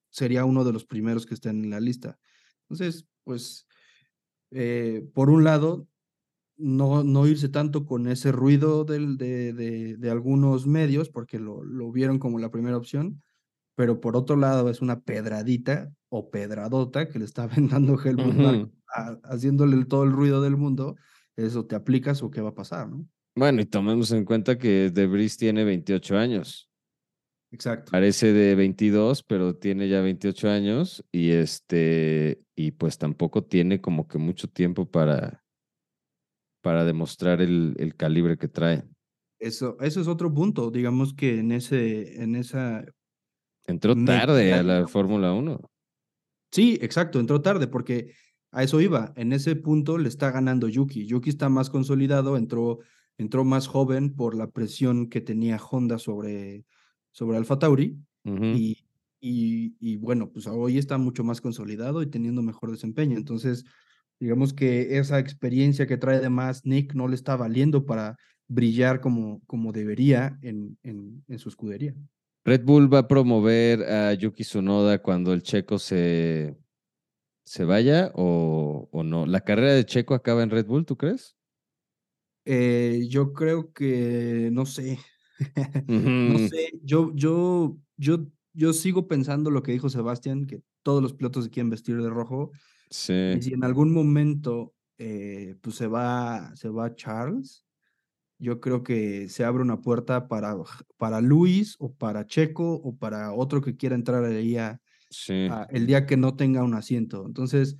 sería 0.09 0.43
uno 0.43 0.65
de 0.65 0.73
los 0.73 0.83
primeros 0.83 1.25
que 1.25 1.35
estén 1.35 1.63
en 1.63 1.69
la 1.69 1.79
lista. 1.79 2.19
Entonces, 2.63 3.07
pues, 3.23 3.65
eh, 4.51 5.07
por 5.13 5.29
un 5.29 5.45
lado, 5.45 5.87
no, 6.57 7.05
no 7.05 7.27
irse 7.27 7.47
tanto 7.47 7.85
con 7.85 8.07
ese 8.07 8.33
ruido 8.33 8.83
del, 8.83 9.17
de, 9.17 9.53
de, 9.53 9.95
de, 9.95 10.11
algunos 10.11 10.67
medios, 10.67 11.09
porque 11.09 11.39
lo, 11.39 11.63
lo, 11.63 11.91
vieron 11.93 12.19
como 12.19 12.39
la 12.39 12.51
primera 12.51 12.75
opción, 12.75 13.23
pero 13.75 13.99
por 13.99 14.15
otro 14.15 14.35
lado 14.35 14.69
es 14.69 14.81
una 14.81 15.01
pedradita 15.01 15.91
o 16.09 16.29
pedradota 16.29 17.07
que 17.07 17.19
le 17.19 17.25
está 17.25 17.43
aventando 17.43 17.99
Helmut 17.99 18.35
uh 18.35 18.39
-huh. 18.39 19.21
haciéndole 19.23 19.83
todo 19.85 20.03
el 20.03 20.11
ruido 20.11 20.41
del 20.41 20.57
mundo, 20.57 20.95
eso 21.35 21.65
te 21.65 21.75
aplicas 21.75 22.21
o 22.21 22.29
qué 22.29 22.41
va 22.41 22.49
a 22.49 22.55
pasar, 22.55 22.89
¿no? 22.89 23.07
Bueno, 23.35 23.61
y 23.61 23.65
tomemos 23.65 24.11
en 24.11 24.25
cuenta 24.25 24.59
que 24.59 24.91
Debris 24.91 25.37
tiene 25.37 25.63
28 25.63 26.17
años. 26.17 26.69
Exacto. 27.51 27.91
Parece 27.91 28.31
de 28.31 28.55
22, 28.55 29.23
pero 29.23 29.55
tiene 29.55 29.87
ya 29.89 30.01
28 30.01 30.49
años 30.49 31.03
y 31.11 31.31
este 31.31 32.43
y 32.55 32.71
pues 32.71 32.97
tampoco 32.97 33.43
tiene 33.43 33.81
como 33.81 34.07
que 34.07 34.17
mucho 34.17 34.47
tiempo 34.47 34.89
para 34.89 35.43
para 36.61 36.85
demostrar 36.85 37.41
el, 37.41 37.75
el 37.77 37.95
calibre 37.95 38.37
que 38.37 38.47
trae. 38.47 38.83
Eso, 39.39 39.77
eso 39.81 40.01
es 40.01 40.07
otro 40.07 40.33
punto, 40.33 40.71
digamos 40.71 41.13
que 41.13 41.39
en 41.39 41.51
ese 41.51 42.23
en 42.23 42.35
esa 42.35 42.85
entró 43.65 43.95
tarde 44.03 44.53
a 44.53 44.63
la 44.63 44.87
Fórmula 44.87 45.33
1. 45.33 45.59
Sí, 46.51 46.77
exacto, 46.81 47.19
entró 47.19 47.41
tarde 47.41 47.67
porque 47.67 48.13
a 48.51 48.63
eso 48.63 48.79
iba. 48.81 49.13
En 49.15 49.33
ese 49.33 49.55
punto 49.55 49.97
le 49.97 50.09
está 50.09 50.31
ganando 50.31 50.67
Yuki. 50.67 51.05
Yuki 51.05 51.29
está 51.29 51.49
más 51.49 51.69
consolidado, 51.69 52.37
entró 52.37 52.79
entró 53.17 53.43
más 53.43 53.67
joven 53.67 54.15
por 54.15 54.35
la 54.35 54.49
presión 54.49 55.09
que 55.09 55.21
tenía 55.21 55.57
Honda 55.57 55.99
sobre, 55.99 56.65
sobre 57.11 57.37
Alfa 57.37 57.59
Tauri 57.59 57.97
uh 58.23 58.29
-huh. 58.31 58.57
y, 58.57 58.85
y, 59.19 59.75
y, 59.79 59.97
bueno, 59.97 60.31
pues 60.31 60.47
hoy 60.47 60.77
está 60.77 60.97
mucho 60.97 61.23
más 61.23 61.41
consolidado 61.41 62.01
y 62.01 62.07
teniendo 62.07 62.41
mejor 62.41 62.71
desempeño. 62.71 63.17
Entonces, 63.17 63.65
digamos 64.19 64.53
que 64.53 64.97
esa 64.97 65.19
experiencia 65.19 65.87
que 65.87 65.97
trae 65.97 66.17
además 66.17 66.65
Nick 66.65 66.93
no 66.93 67.07
le 67.07 67.15
está 67.15 67.35
valiendo 67.35 67.85
para 67.85 68.17
brillar 68.47 68.99
como, 68.99 69.41
como 69.45 69.71
debería 69.71 70.37
en, 70.41 70.77
en, 70.83 71.23
en 71.27 71.39
su 71.39 71.49
escudería. 71.49 71.95
Red 72.45 72.63
Bull 72.63 72.93
va 72.93 72.99
a 72.99 73.07
promover 73.07 73.83
a 73.83 74.13
Yuki 74.13 74.43
Tsunoda 74.43 75.01
cuando 75.01 75.33
el 75.33 75.43
checo 75.43 75.79
se, 75.79 76.57
se 77.45 77.63
vaya 77.63 78.11
o, 78.15 78.89
o 78.91 79.03
no. 79.03 79.25
¿La 79.25 79.41
carrera 79.41 79.73
de 79.73 79.85
Checo 79.85 80.13
acaba 80.13 80.43
en 80.43 80.49
Red 80.49 80.65
Bull, 80.65 80.85
tú 80.85 80.97
crees? 80.97 81.37
Eh, 82.45 83.05
yo 83.09 83.31
creo 83.31 83.71
que, 83.71 84.49
no 84.51 84.65
sé, 84.65 84.99
no 85.87 86.37
sé, 86.49 86.71
yo, 86.83 87.13
yo, 87.15 87.77
yo, 87.95 88.27
yo 88.53 88.73
sigo 88.73 89.07
pensando 89.07 89.49
lo 89.49 89.63
que 89.63 89.71
dijo 89.71 89.89
Sebastián, 89.89 90.45
que 90.45 90.61
todos 90.83 91.01
los 91.01 91.13
pilotos 91.13 91.45
se 91.45 91.49
quieren 91.49 91.69
vestir 91.69 92.01
de 92.01 92.09
rojo. 92.09 92.51
Sí. 92.89 93.13
Y 93.37 93.41
si 93.41 93.53
en 93.53 93.63
algún 93.63 93.93
momento 93.93 94.73
eh, 94.97 95.55
pues 95.61 95.77
se 95.77 95.87
va, 95.87 96.55
se 96.55 96.69
va 96.69 96.95
Charles, 96.95 97.65
yo 98.43 98.59
creo 98.59 98.83
que 98.83 99.29
se 99.29 99.45
abre 99.45 99.63
una 99.63 99.81
puerta 99.81 100.27
para, 100.27 100.53
para 100.97 101.21
Luis 101.21 101.77
o 101.79 101.93
para 101.93 102.27
Checo 102.27 102.73
o 102.73 102.97
para 102.97 103.31
otro 103.31 103.61
que 103.61 103.77
quiera 103.77 103.95
entrar 103.95 104.25
ahí 104.25 104.57
a, 104.57 104.81
sí. 105.09 105.47
a, 105.49 105.65
el 105.71 105.87
día 105.87 106.05
que 106.05 106.17
no 106.17 106.35
tenga 106.35 106.61
un 106.61 106.73
asiento. 106.73 107.25
Entonces, 107.25 107.77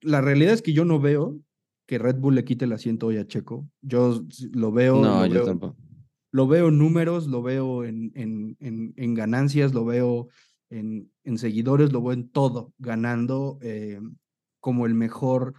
la 0.00 0.22
realidad 0.22 0.54
es 0.54 0.62
que 0.62 0.72
yo 0.72 0.86
no 0.86 0.98
veo 0.98 1.38
que 1.86 1.98
Red 1.98 2.16
Bull 2.16 2.34
le 2.34 2.44
quite 2.44 2.64
el 2.64 2.72
asiento 2.72 3.08
hoy 3.08 3.18
a 3.18 3.26
Checo. 3.26 3.68
Yo 3.82 4.22
lo 4.52 4.72
veo. 4.72 5.02
No, 5.02 5.20
lo 5.20 5.26
yo 5.26 5.34
veo, 5.34 5.44
tampoco. 5.44 5.76
Lo 6.30 6.46
veo 6.46 6.68
en 6.68 6.78
números, 6.78 7.26
lo 7.26 7.42
veo 7.42 7.84
en, 7.84 8.12
en, 8.14 8.56
en, 8.60 8.94
en 8.96 9.14
ganancias, 9.14 9.74
lo 9.74 9.84
veo 9.84 10.28
en, 10.70 11.12
en, 11.24 11.36
seguidores, 11.36 11.92
lo 11.92 12.02
veo 12.02 12.14
en 12.14 12.30
todo, 12.30 12.72
ganando 12.78 13.58
eh, 13.60 14.00
como 14.58 14.86
el 14.86 14.94
mejor 14.94 15.52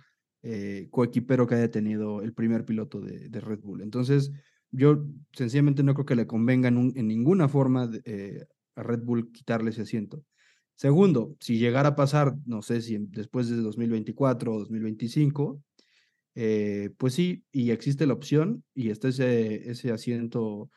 eh, 0.44 0.88
coequipero 0.92 1.48
que 1.48 1.56
haya 1.56 1.72
tenido 1.72 2.22
el 2.22 2.34
primer 2.34 2.66
piloto 2.66 3.00
de, 3.00 3.30
de, 3.30 3.40
Red 3.40 3.62
Bull. 3.62 3.82
Entonces, 3.82 4.32
yo 4.72 5.06
sencillamente 5.32 5.84
no 5.84 5.94
creo 5.94 6.06
que 6.06 6.16
le 6.16 6.28
convenga 6.28 6.68
en, 6.68 6.78
un, 6.78 6.94
en 6.96 7.08
ninguna 7.08 7.48
forma 7.48 7.88
de, 7.88 8.02
eh, 8.06 8.46
a 8.76 8.84
Red 8.84 9.04
Bull 9.04 9.32
quitarle 9.32 9.70
ese 9.70 9.84
asiento. 9.84 10.24
Segundo, 10.76 11.36
si 11.40 11.60
llegara 11.60 11.90
a 11.90 11.96
pasar, 11.96 12.36
no 12.46 12.62
sé 12.62 12.82
si 12.82 12.98
después 12.98 13.50
de 13.50 13.58
2024 13.58 14.54
o 14.54 14.60
2025, 14.60 15.62
eh, 16.36 16.90
pues 16.98 17.14
sí, 17.14 17.46
y 17.52 17.70
existe 17.70 18.08
la 18.08 18.14
opción 18.14 18.64
y 18.74 18.90
está 18.90 19.10
ese, 19.10 19.70
ese 19.70 19.92
asiento 19.92 20.72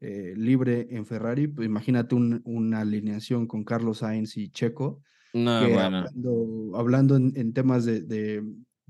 eh, 0.00 0.34
libre 0.36 0.86
en 0.90 1.06
Ferrari, 1.06 1.48
pues 1.48 1.66
imagínate 1.66 2.14
un, 2.14 2.42
una 2.44 2.80
alineación 2.82 3.46
con 3.46 3.64
Carlos 3.64 3.98
Sainz 3.98 4.36
y 4.36 4.50
Checo. 4.50 5.02
No, 5.32 5.60
bueno. 5.60 5.80
Hablando, 5.80 6.70
hablando 6.74 7.16
en, 7.16 7.32
en, 7.34 7.52
temas 7.52 7.84
de, 7.84 8.02
de 8.02 8.44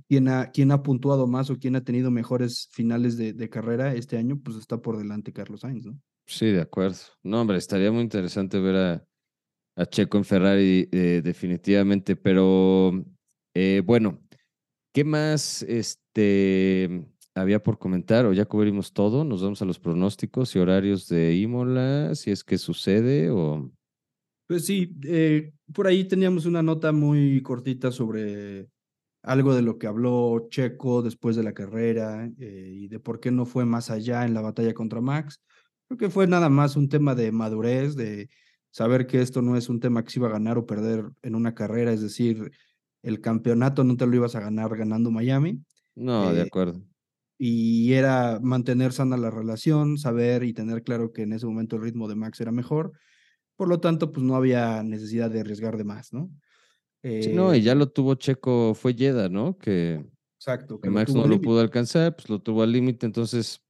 quién, 0.09 0.29
ha, 0.29 0.51
quién 0.51 0.73
ha 0.73 0.83
puntuado 0.83 1.27
más 1.27 1.51
o 1.51 1.59
quién 1.59 1.77
ha 1.77 1.85
tenido 1.85 2.11
mejores 2.11 2.69
finales 2.73 3.17
de, 3.17 3.33
de, 3.33 3.49
carrera 3.51 3.95
este 3.95 4.17
año, 4.17 4.41
pues 4.43 4.57
está 4.57 4.81
por 4.81 4.97
delante 4.97 5.33
Carlos 5.33 5.61
Sainz, 5.61 5.85
¿no? 5.87 6.01
Sí, 6.27 6.47
de 6.47 6.61
acuerdo. 6.61 6.99
No, 7.23 7.41
hombre, 7.41 7.59
estaría 7.59 7.93
muy 7.93 8.03
interesante 8.03 8.59
ver 8.59 8.77
a, 8.77 9.05
a 9.77 9.87
Checo 9.87 10.19
en 10.19 10.25
Ferrari 10.25 10.89
eh, 10.93 11.23
definitivamente, 11.23 12.17
pero 12.17 12.93
eh, 13.55 13.83
bueno, 13.85 14.21
¿qué 14.93 15.05
más 15.05 15.63
este, 15.63 17.07
había 17.35 17.63
por 17.63 17.79
comentar? 17.79 18.27
¿O 18.27 18.33
ya 18.33 18.45
cubrimos 18.45 18.93
todo? 18.93 19.25
¿Nos 19.25 19.43
vamos 19.43 19.63
a 19.63 19.65
los 19.65 19.79
pronósticos 19.79 20.55
y 20.55 20.59
horarios 20.59 21.09
de 21.09 21.35
Imola? 21.37 22.15
Si 22.15 22.31
es 22.31 22.45
que 22.45 22.59
sucede 22.59 23.31
o... 23.31 23.71
Pues 24.47 24.65
sí, 24.65 24.97
eh, 25.05 25.53
por 25.73 25.87
ahí 25.87 26.05
teníamos 26.05 26.47
una 26.47 26.63
nota 26.63 26.91
muy 26.91 27.43
cortita 27.43 27.93
sobre 27.93 28.69
algo 29.29 29.55
de 29.55 29.61
lo 29.61 29.79
que 29.79 29.87
habló 29.87 30.49
Checo 30.49 31.03
después 31.03 31.37
de 31.37 31.43
la 31.43 31.53
carrera 31.53 32.31
eh, 32.39 32.73
y 32.75 32.89
de 32.89 32.99
por 32.99 33.21
qué 33.21 33.31
no 33.31 33.45
fue 33.45 33.67
más 33.67 33.91
allá 33.91 34.25
en 34.25 34.33
la 34.33 34.41
batalla 34.41 34.73
contra 34.73 35.03
Max. 35.03 35.43
Creo 35.87 35.99
que 35.99 36.09
fue 36.09 36.27
nada 36.27 36.49
más 36.49 36.77
un 36.77 36.89
tema 36.89 37.15
de 37.15 37.31
madurez, 37.31 37.95
de 37.95 38.31
saber 38.71 39.07
que 39.07 39.21
esto 39.21 39.43
no 39.43 39.59
es 39.59 39.69
un 39.69 39.81
tema 39.81 40.03
que 40.03 40.11
se 40.11 40.19
iba 40.19 40.29
a 40.29 40.33
ganar 40.33 40.57
o 40.57 40.65
perder 40.65 41.11
en 41.21 41.35
una 41.35 41.55
carrera, 41.55 41.93
es 41.93 42.01
decir, 42.01 42.51
el 43.03 43.21
campeonato 43.21 43.85
no 43.85 43.99
te 43.99 44.07
lo 44.07 44.17
ibas 44.17 44.35
a 44.35 44.41
ganar 44.41 44.75
ganando 44.75 45.11
Miami. 45.11 45.63
No, 45.95 46.31
eh, 46.31 46.35
de 46.35 46.43
acuerdo. 46.43 46.83
Y 47.37 47.93
era 47.93 48.41
mantener 48.43 48.95
sana 48.95 49.19
la 49.19 49.31
relación, 49.31 49.99
saber 49.99 50.43
y 50.43 50.55
tener 50.55 50.83
claro 50.83 51.13
que 51.13 51.23
en 51.23 51.35
ese 51.35 51.45
momento 51.45 51.77
el 51.77 51.83
ritmo 51.83 52.09
de 52.09 52.17
Max 52.17 52.41
era 52.41 52.51
mejor. 52.51 52.93
Por 53.57 53.69
lo 53.69 53.79
tanto, 53.79 54.11
pues 54.11 54.25
no 54.25 54.37
había 54.37 54.83
necesidad 54.83 55.31
de 55.31 55.41
arriesgar 55.41 55.77
de 55.77 55.85
más, 55.85 56.15
¿no? 56.15 56.31
Eh, 57.03 57.23
sí, 57.23 57.33
no, 57.33 57.55
y 57.55 57.63
ya 57.63 57.75
lo 57.75 57.89
tuvo 57.89 58.15
Checo, 58.15 58.75
fue 58.75 58.95
Yeda, 58.95 59.29
¿no? 59.29 59.57
Que, 59.57 60.05
exacto, 60.39 60.81
que, 60.81 60.91
Max 60.91 61.15
no 61.15 61.27
lo 61.27 61.41
pudo 61.41 61.61
alcanzar, 61.61 62.17
pues 62.17 62.29
lo 62.29 62.41
tuvo 62.41 62.63
al 62.63 62.73
límite, 62.73 63.07
entonces, 63.07 63.63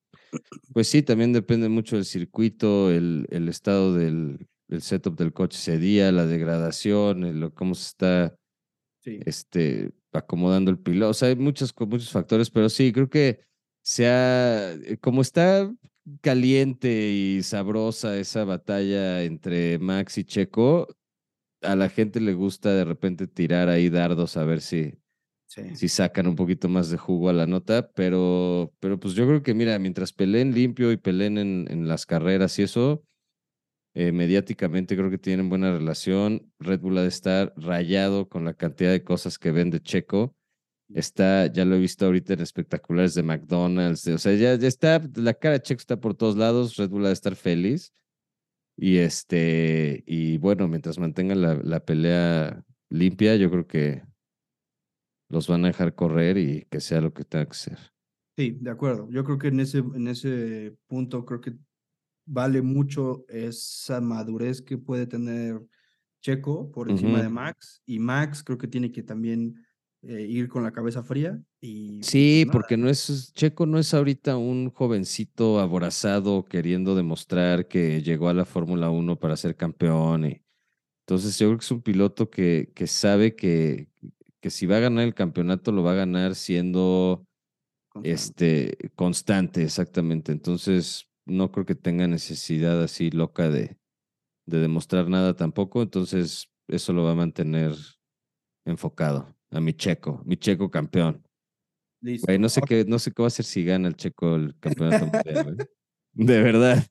pues 0.73 0.89
sí, 0.89 1.03
también 1.03 1.33
depende 1.33 1.69
mucho 1.69 1.97
del 1.97 2.05
circuito, 2.05 2.91
el, 2.91 3.27
el 3.31 3.49
estado 3.49 3.95
del 3.95 4.49
el 4.69 4.83
setup 4.83 5.17
del 5.17 5.33
coche 5.33 5.59
ese 5.59 5.79
día, 5.79 6.13
la 6.13 6.27
degradación, 6.27 7.25
el, 7.25 7.53
cómo 7.55 7.75
se 7.75 7.87
está 7.89 8.37
sí. 9.01 9.21
este, 9.25 9.93
acomodando 10.13 10.71
el 10.71 10.79
piloto. 10.79 11.11
O 11.11 11.15
sea, 11.15 11.29
hay 11.29 11.37
muchos, 11.37 11.75
muchos 11.79 12.11
factores, 12.11 12.51
pero 12.51 12.69
sí, 12.69 12.93
creo 12.93 13.09
que 13.09 13.41
sea, 13.83 14.77
como 15.01 15.23
está 15.23 15.73
caliente 16.21 17.11
y 17.11 17.43
sabrosa 17.43 18.17
esa 18.17 18.45
batalla 18.45 19.23
entre 19.23 19.79
Max 19.79 20.19
y 20.19 20.25
Checo, 20.25 20.89
a 21.63 21.77
la 21.77 21.89
gente 21.89 22.21
le 22.21 22.35
gusta 22.35 22.73
de 22.73 22.85
repente 22.85 23.27
tirar 23.27 23.69
ahí 23.69 23.89
dardos 23.91 24.37
a 24.37 24.45
ver 24.45 24.61
si, 24.61 24.95
sí. 25.47 25.63
si 25.75 25.89
sacan 25.89 26.27
un 26.27 26.37
poquito 26.37 26.69
más 26.69 26.91
de 26.91 26.99
jugo 26.99 27.29
a 27.29 27.33
la 27.33 27.47
nota, 27.47 27.91
pero, 27.93 28.73
pero 28.81 28.99
pues 28.99 29.15
yo 29.15 29.27
creo 29.27 29.43
que 29.43 29.55
mira, 29.55 29.79
mientras 29.79 30.13
peleen 30.13 30.55
limpio 30.55 30.93
y 30.93 30.97
peleen 30.97 31.39
en, 31.39 31.67
en 31.71 31.89
las 31.89 32.07
carreras 32.07 32.59
y 32.59 32.63
eso, 32.63 33.05
Eh, 33.95 34.13
mediáticamente 34.13 34.95
creo 34.97 35.11
que 35.11 35.19
tienen 35.19 35.49
buena 35.49 35.73
relación. 35.73 36.53
Red 36.61 36.81
Bull 36.81 36.99
ha 36.99 37.03
de 37.03 37.09
estar 37.09 37.53
rayado 37.57 38.29
con 38.29 38.45
la 38.45 38.55
cantidad 38.55 38.93
de 38.93 39.03
cosas 39.03 39.39
que 39.39 39.51
vende 39.51 39.81
Checo. 39.81 40.37
Está, 40.95 41.47
ya 41.47 41.65
lo 41.65 41.75
he 41.75 41.81
visto 41.81 42.07
ahorita 42.07 42.35
en 42.35 42.41
espectaculares 42.41 43.15
de 43.15 43.23
McDonald's. 43.25 44.07
o 44.07 44.19
sea, 44.19 44.35
ya, 44.35 44.55
ya 44.55 44.69
está, 44.69 45.03
la 45.17 45.35
cara 45.35 45.55
de 45.55 45.63
Checo 45.63 45.81
está 45.81 45.97
por 45.97 46.15
todos 46.15 46.37
lados. 46.37 46.77
Red 46.77 46.91
Bull 46.91 47.07
ha 47.07 47.09
de 47.09 47.15
estar 47.15 47.35
feliz. 47.35 47.93
Y 48.81 48.99
este, 48.99 50.05
y 50.07 50.39
bueno, 50.39 50.69
mientras 50.69 51.01
mantengan 51.01 51.43
la, 51.43 51.55
la 51.55 51.85
pelea 51.85 52.65
limpia, 52.89 53.35
yo 53.35 53.51
creo 53.51 53.67
que 53.67 54.03
los 55.29 55.49
van 55.49 55.65
a 55.65 55.69
dejar 55.69 55.97
correr 55.97 56.39
y 56.39 56.65
que 56.71 56.81
sea 56.81 57.01
lo 57.01 57.13
que 57.13 57.25
tenga 57.25 57.47
que 57.47 57.55
ser. 57.55 57.79
Sí, 58.37 58.57
de 58.61 58.71
acuerdo. 58.71 59.09
Yo 59.11 59.25
creo 59.25 59.37
que 59.37 59.49
en 59.49 59.59
ese, 59.59 59.79
en 59.79 60.07
ese 60.07 60.77
punto 60.87 61.25
creo 61.25 61.41
que 61.41 61.57
vale 62.25 62.63
mucho 62.63 63.25
esa 63.29 64.01
madurez 64.01 64.63
que 64.63 64.79
puede 64.79 65.09
tener 65.09 65.61
Checo 66.23 66.71
por 66.71 66.89
encima 66.89 67.21
de 67.21 67.29
Max. 67.29 67.83
Y 67.85 67.99
Max 67.99 68.45
creo 68.45 68.59
que 68.59 68.69
tiene 68.69 68.93
que 68.93 69.03
también 69.03 69.57
eh, 70.03 70.23
ir 70.23 70.49
con 70.49 70.63
la 70.63 70.71
cabeza 70.71 71.03
fría. 71.03 71.43
Y, 71.61 72.01
sí, 72.03 72.45
pues 72.47 72.53
porque 72.53 72.77
no 72.77 72.89
es, 72.89 73.33
Checo 73.35 73.67
no 73.67 73.79
es 73.79 73.93
ahorita 73.93 74.37
un 74.37 74.71
jovencito 74.71 75.59
aborazado 75.59 76.45
queriendo 76.45 76.95
demostrar 76.95 77.67
que 77.67 78.03
llegó 78.03 78.29
a 78.29 78.35
la 78.35 78.45
Fórmula 78.45 78.91
1 78.91 79.19
para 79.19 79.37
ser 79.37 79.57
campeón. 79.57 80.27
Y, 80.27 80.43
entonces 81.09 81.39
yo 81.39 81.49
creo 81.49 81.59
que 81.59 81.65
es 81.65 81.71
un 81.71 81.83
piloto 81.83 82.31
que, 82.31 82.71
que 82.75 82.87
sabe 82.87 83.35
que, 83.35 83.89
que 84.41 84.51
si 84.51 84.67
va 84.67 84.77
a 84.77 84.81
ganar 84.81 85.05
el 85.05 85.15
campeonato 85.15 85.73
lo 85.73 85.83
va 85.83 85.93
a 85.93 85.97
ganar 85.97 86.35
siendo 86.35 87.27
constante. 87.89 88.13
este 88.13 88.91
constante, 88.95 89.63
exactamente. 89.63 90.33
Entonces 90.33 91.09
no 91.25 91.51
creo 91.51 91.67
que 91.67 91.75
tenga 91.75 92.07
necesidad 92.07 92.83
así 92.83 93.11
loca 93.11 93.51
de, 93.51 93.79
de 94.47 94.59
demostrar 94.61 95.09
nada 95.09 95.35
tampoco. 95.35 95.83
Entonces 95.83 96.49
eso 96.69 96.93
lo 96.93 97.05
va 97.05 97.13
a 97.13 97.17
mantener 97.17 97.75
enfocado 98.65 99.35
a 99.51 99.61
mi 99.61 99.73
checo, 99.73 100.23
mi 100.25 100.37
checo 100.37 100.71
campeón. 100.71 101.28
Listo. 102.01 102.39
no 102.39 102.49
sé 102.49 102.61
qué, 102.67 102.85
no 102.85 102.99
sé 102.99 103.11
qué 103.11 103.23
va 103.23 103.27
a 103.27 103.29
hacer 103.29 103.45
si 103.45 103.65
gana 103.65 103.89
el 103.89 103.97
checo 103.97 104.37
el 104.37 104.55
campeonato 104.61 105.07
mundial. 105.07 105.69
De 106.13 106.43
verdad. 106.43 106.85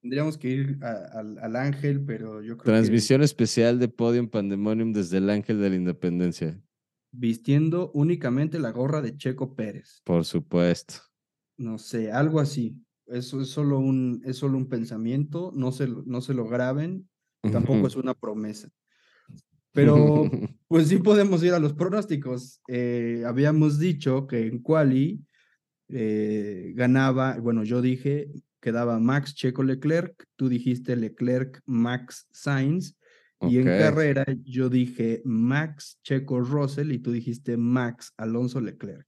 Tendríamos 0.00 0.38
que 0.38 0.48
ir 0.48 0.78
al 0.82 1.56
Ángel, 1.56 2.04
pero 2.04 2.40
yo 2.40 2.56
creo 2.56 2.74
Transmisión 2.74 3.22
especial 3.22 3.78
de 3.78 3.88
Podium 3.88 4.28
Pandemonium 4.28 4.92
desde 4.92 5.18
el 5.18 5.28
Ángel 5.30 5.60
de 5.60 5.70
la 5.70 5.76
Independencia. 5.76 6.62
Vistiendo 7.10 7.90
únicamente 7.92 8.58
la 8.58 8.70
gorra 8.70 9.00
de 9.02 9.16
Checo 9.16 9.54
Pérez. 9.54 10.02
Por 10.04 10.24
supuesto. 10.24 10.94
No 11.56 11.78
sé, 11.78 12.12
algo 12.12 12.38
así. 12.38 12.78
Eso 13.06 13.40
es 13.40 13.48
solo 13.48 13.78
un, 13.78 14.22
es 14.24 14.36
solo 14.36 14.58
un 14.58 14.68
pensamiento, 14.68 15.52
no 15.54 15.72
se, 15.72 15.88
no 15.88 16.20
se 16.20 16.34
lo 16.34 16.46
graben, 16.46 17.08
tampoco 17.40 17.86
es 17.86 17.96
una 17.96 18.14
promesa. 18.14 18.68
Pero 19.76 20.28
pues 20.68 20.88
sí 20.88 20.98
podemos 20.98 21.44
ir 21.44 21.52
a 21.52 21.60
los 21.60 21.74
pronósticos. 21.74 22.60
Eh, 22.66 23.22
habíamos 23.24 23.78
dicho 23.78 24.26
que 24.26 24.46
en 24.46 24.58
Quali 24.58 25.24
eh, 25.88 26.72
ganaba, 26.74 27.38
bueno, 27.38 27.62
yo 27.62 27.80
dije 27.80 28.28
quedaba 28.60 28.98
Max 28.98 29.32
Checo 29.32 29.62
Leclerc, 29.62 30.26
tú 30.34 30.48
dijiste 30.48 30.96
Leclerc 30.96 31.60
Max 31.66 32.26
Sainz, 32.32 32.96
y 33.42 33.58
en 33.58 33.66
carrera 33.66 34.24
yo 34.42 34.68
dije 34.68 35.22
Max 35.24 36.00
Checo 36.02 36.40
Russell 36.40 36.90
y 36.90 36.98
tú 36.98 37.12
dijiste 37.12 37.56
Max 37.56 38.12
Alonso 38.16 38.60
Leclerc. 38.60 39.06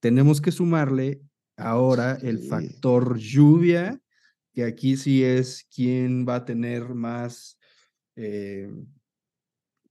Tenemos 0.00 0.42
que 0.42 0.52
sumarle 0.52 1.22
ahora 1.56 2.18
el 2.20 2.40
factor 2.40 3.16
lluvia, 3.16 3.98
que 4.52 4.64
aquí 4.64 4.98
sí 4.98 5.24
es 5.24 5.66
quien 5.74 6.28
va 6.28 6.34
a 6.34 6.44
tener 6.44 6.94
más 6.94 7.58
eh, 8.16 8.68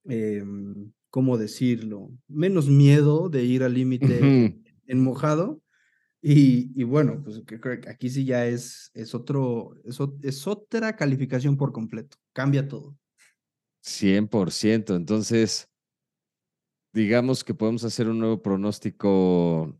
Em, 0.05 0.91
¿cómo 1.09 1.37
decirlo? 1.37 2.11
Menos 2.27 2.67
miedo 2.69 3.29
de 3.29 3.43
ir 3.43 3.63
al 3.63 3.73
límite 3.73 4.61
en 4.87 5.03
mojado. 5.03 5.61
Y, 6.23 6.71
y, 6.79 6.83
bueno, 6.83 7.21
pues 7.23 7.41
creo 7.45 7.81
que 7.81 7.89
aquí 7.89 8.09
sí 8.09 8.25
ya 8.25 8.45
es, 8.45 8.91
es, 8.93 9.15
otro, 9.15 9.75
es, 9.83 9.97
es 10.21 10.45
otra 10.45 10.95
calificación 10.95 11.57
por 11.57 11.71
completo. 11.71 12.17
Cambia 12.31 12.67
todo. 12.67 12.95
100%. 13.83 14.95
Entonces, 14.95 15.67
digamos 16.93 17.43
que 17.43 17.53
podemos 17.53 17.83
hacer 17.83 18.07
un 18.07 18.19
nuevo 18.19 18.41
pronóstico 18.41 19.79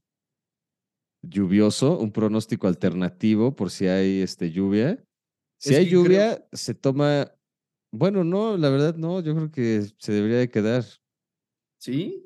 lluvioso, 1.22 2.00
un 2.00 2.12
pronóstico 2.12 2.68
alternativo 2.68 3.56
por 3.56 3.70
si 3.70 3.88
hay 3.88 4.22
este, 4.22 4.52
lluvia. 4.52 5.04
Si 5.60 5.76
hay 5.76 5.90
lluvia, 5.90 6.44
se 6.52 6.74
toma 6.74 7.32
bueno, 7.92 8.24
no, 8.24 8.58
la 8.58 8.70
verdad 8.70 8.96
no, 8.96 9.20
yo 9.20 9.36
creo 9.36 9.52
que 9.52 9.86
se 9.98 10.12
debería 10.14 10.38
de 10.38 10.50
quedar. 10.50 10.86
¿Sí? 11.78 12.26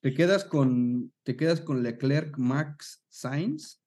¿Te 0.00 0.14
quedas 0.14 0.44
con, 0.44 1.12
te 1.22 1.36
quedas 1.36 1.60
con 1.60 1.82
Leclerc, 1.82 2.38
Max, 2.38 3.04
Sainz? 3.08 3.80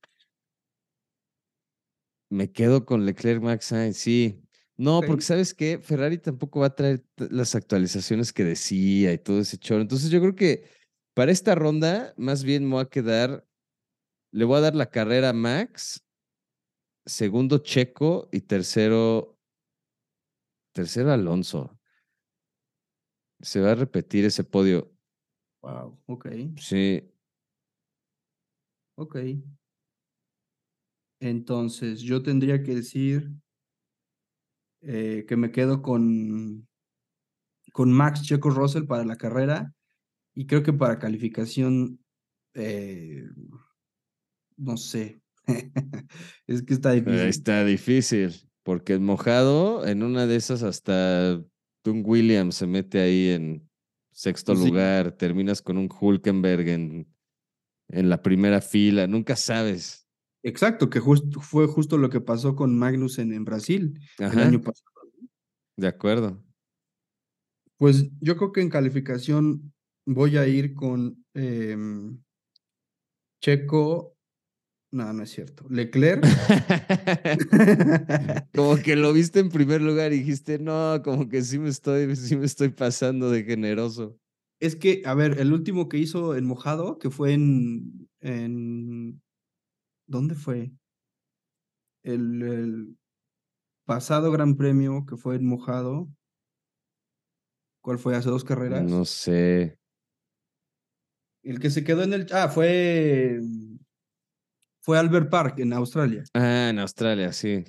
Me 2.30 2.52
quedo 2.52 2.86
con 2.86 3.06
Leclerc, 3.06 3.42
Max, 3.42 3.66
Sainz, 3.66 3.98
sí. 3.98 4.42
No, 4.78 5.02
porque 5.02 5.24
sabes 5.24 5.54
que 5.54 5.80
Ferrari 5.80 6.18
tampoco 6.18 6.60
va 6.60 6.68
a 6.68 6.76
traer 6.76 7.06
las 7.18 7.56
actualizaciones 7.56 8.34
que 8.34 8.44
decía 8.44 9.14
y 9.14 9.18
todo 9.18 9.40
ese 9.40 9.58
choro. 9.58 9.82
Entonces 9.82 10.10
yo 10.10 10.20
creo 10.20 10.36
que 10.36 10.70
para 11.14 11.32
esta 11.32 11.56
ronda, 11.56 12.14
más 12.18 12.44
bien 12.44 12.66
me 12.66 12.72
voy 12.72 12.82
a 12.82 12.90
quedar, 12.90 13.48
le 14.32 14.44
voy 14.44 14.58
a 14.58 14.62
dar 14.62 14.76
la 14.76 14.90
carrera 14.90 15.30
a 15.30 15.34
Max, 15.34 16.06
segundo 17.06 17.60
Checo 17.60 18.28
y 18.34 18.42
tercero 18.42 19.35
Tercero 20.76 21.14
Alonso. 21.14 21.80
Se 23.40 23.62
va 23.62 23.72
a 23.72 23.76
repetir 23.76 24.26
ese 24.26 24.44
podio. 24.44 24.94
Wow, 25.62 25.98
ok. 26.06 26.28
Sí. 26.58 27.02
Ok. 28.98 29.16
Entonces, 31.22 32.02
yo 32.02 32.22
tendría 32.22 32.62
que 32.62 32.76
decir 32.76 33.32
eh, 34.82 35.24
que 35.26 35.38
me 35.38 35.54
quedo 35.54 35.82
con, 35.82 36.68
con 37.72 37.94
Max 37.94 38.24
Checo 38.24 38.50
Russell 38.50 38.84
para 38.84 39.06
la 39.06 39.16
carrera 39.16 39.74
y 40.34 40.46
creo 40.46 40.62
que 40.62 40.74
para 40.74 41.00
calificación, 41.00 42.04
eh, 42.54 43.24
no 44.58 44.76
sé. 44.76 45.22
es 46.48 46.64
que 46.64 46.74
está 46.74 46.92
difícil. 46.92 47.20
Está 47.22 47.64
difícil. 47.64 48.52
Porque 48.66 48.94
el 48.94 49.00
mojado, 49.00 49.86
en 49.86 50.02
una 50.02 50.26
de 50.26 50.38
esas 50.38 50.64
hasta 50.64 51.40
Tung 51.84 52.04
Williams 52.04 52.56
se 52.56 52.66
mete 52.66 53.00
ahí 53.00 53.30
en 53.30 53.70
sexto 54.12 54.56
lugar, 54.56 55.12
terminas 55.12 55.62
con 55.62 55.78
un 55.78 55.88
Hulkenberg 55.88 56.68
en, 56.70 57.08
en 57.90 58.10
la 58.10 58.24
primera 58.24 58.62
fila, 58.62 59.06
nunca 59.06 59.36
sabes. 59.36 60.08
Exacto, 60.42 60.90
que 60.90 61.00
fue 61.00 61.68
justo 61.68 62.00
lo 62.00 62.10
que 62.10 62.22
pasó 62.22 62.56
con 62.56 62.76
Magnussen 62.76 63.34
en 63.34 63.46
Brasil 63.46 64.00
el 64.18 64.40
año 64.40 64.60
pasado. 64.62 64.90
De 65.78 65.88
acuerdo. 65.88 66.44
Pues 67.78 68.10
yo 68.20 68.36
creo 68.36 68.52
que 68.52 68.62
en 68.62 68.70
calificación 68.70 69.74
voy 70.08 70.38
a 70.38 70.48
ir 70.48 70.74
con 70.74 71.24
em, 71.36 72.20
Checo 73.42 74.15
no, 74.92 75.12
no 75.12 75.24
es 75.24 75.32
cierto. 75.32 75.66
Leclerc. 75.70 76.24
como 78.56 78.78
que 78.78 78.96
lo 78.96 79.12
viste 79.12 79.40
en 79.40 79.50
primer 79.50 79.82
lugar 79.82 80.14
y 80.14 80.20
dijiste, 80.20 80.60
no, 80.60 81.02
como 81.04 81.28
que 81.28 81.44
sí 81.44 81.60
me 81.60 81.70
estoy, 81.70 82.16
sí 82.16 82.38
me 82.38 82.46
estoy 82.46 82.70
pasando 82.70 83.30
de 83.30 83.44
generoso. 83.44 84.18
Es 84.60 84.76
que, 84.76 85.02
a 85.06 85.14
ver, 85.14 85.40
el 85.40 85.52
último 85.52 85.90
que 85.90 85.98
hizo 85.98 86.36
en 86.36 86.46
mojado, 86.46 86.98
que 86.98 87.10
fue 87.10 87.34
en. 87.34 88.10
en 88.22 89.22
¿Dónde 90.08 90.36
fue? 90.36 90.72
El, 92.04 92.42
el 92.42 92.98
pasado 93.86 94.32
Gran 94.32 94.56
Premio 94.56 95.06
que 95.06 95.18
fue 95.18 95.36
en 95.36 95.46
mojado. 95.46 96.08
¿Cuál 97.82 98.00
fue? 98.00 98.16
¿Hace 98.16 98.30
dos 98.30 98.44
carreras? 98.44 98.84
No 98.84 99.04
sé. 99.04 99.78
El 101.44 101.60
que 101.60 101.70
se 101.70 101.84
quedó 101.84 102.04
en 102.04 102.14
el. 102.14 102.28
Ah, 102.32 102.48
fue 102.48 103.42
fue 104.86 105.00
Albert 105.00 105.32
Park 105.32 105.56
en 105.58 105.74
Australia. 105.74 106.24
Ah, 106.36 106.70
en 106.70 106.78
Australia, 106.78 107.34
sí. 107.34 107.66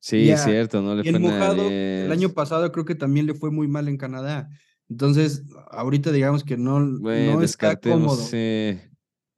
Sí, 0.00 0.30
es 0.30 0.42
cierto, 0.42 0.80
no 0.80 0.94
le 0.94 1.02
fue 1.02 1.18
mojado, 1.18 1.68
El 1.68 2.10
año 2.10 2.32
pasado 2.32 2.72
creo 2.72 2.86
que 2.86 2.94
también 2.94 3.26
le 3.26 3.34
fue 3.34 3.50
muy 3.50 3.68
mal 3.68 3.86
en 3.86 3.98
Canadá. 3.98 4.48
Entonces, 4.88 5.44
ahorita 5.70 6.10
digamos 6.10 6.44
que 6.44 6.56
no, 6.56 6.80
no 6.80 7.42
está 7.42 7.76
cómodo. 7.76 8.26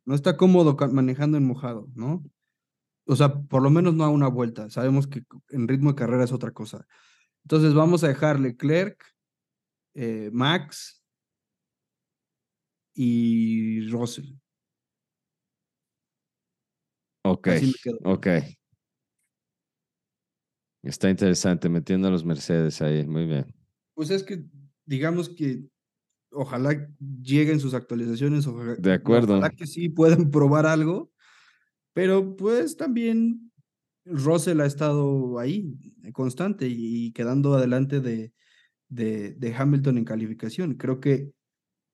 No 0.07 0.15
está 0.15 0.37
cómodo 0.37 0.77
manejando 0.93 1.37
en 1.37 1.47
mojado, 1.47 1.89
¿no? 1.97 2.23
O 3.07 3.17
sea, 3.17 3.35
por 3.35 3.61
lo 3.61 3.71
menos 3.71 3.95
no 3.95 4.05
a 4.05 4.09
una 4.09 4.29
vuelta. 4.29 4.71
Sabemos 4.71 5.09
que 5.09 5.25
en 5.49 5.67
ritmo 5.67 5.91
de 5.91 5.97
carrera 5.97 6.23
es 6.23 6.33
otra 6.33 6.53
cosa. 6.53 6.87
Entonces, 7.43 7.75
vamos 7.75 8.05
a 8.05 8.09
dejarle 8.09 8.51
Leclerc, 8.51 9.03
eh, 9.95 10.31
Max 10.33 11.03
y 12.95 13.89
Russell. 13.89 14.35
Ok, 17.41 17.49
ok. 18.05 18.27
Está 20.83 21.11
interesante, 21.11 21.69
metiendo 21.69 22.09
a 22.09 22.11
los 22.11 22.25
Mercedes 22.25 22.81
ahí, 22.81 23.07
muy 23.07 23.27
bien. 23.27 23.55
Pues 23.95 24.11
es 24.11 24.23
que, 24.23 24.45
digamos 24.87 25.29
que 25.29 25.65
ojalá 26.31 26.89
lleguen 27.23 27.61
sus 27.61 27.75
actualizaciones, 27.75 28.47
ojalá, 28.47 28.77
De 28.77 28.93
acuerdo. 28.93 29.39
ojalá 29.39 29.51
que 29.51 29.67
sí 29.67 29.89
puedan 29.89 30.31
probar 30.31 30.67
algo, 30.67 31.11
pero 31.93 32.37
pues 32.37 32.77
también 32.77 33.53
Russell 34.05 34.61
ha 34.61 34.67
estado 34.67 35.39
ahí, 35.39 35.75
constante 36.13 36.67
y 36.69 37.13
quedando 37.13 37.55
adelante 37.55 38.01
de, 38.01 38.33
de, 38.89 39.33
de 39.33 39.55
Hamilton 39.55 39.99
en 39.99 40.05
calificación. 40.05 40.75
Creo 40.75 41.01
que 41.01 41.33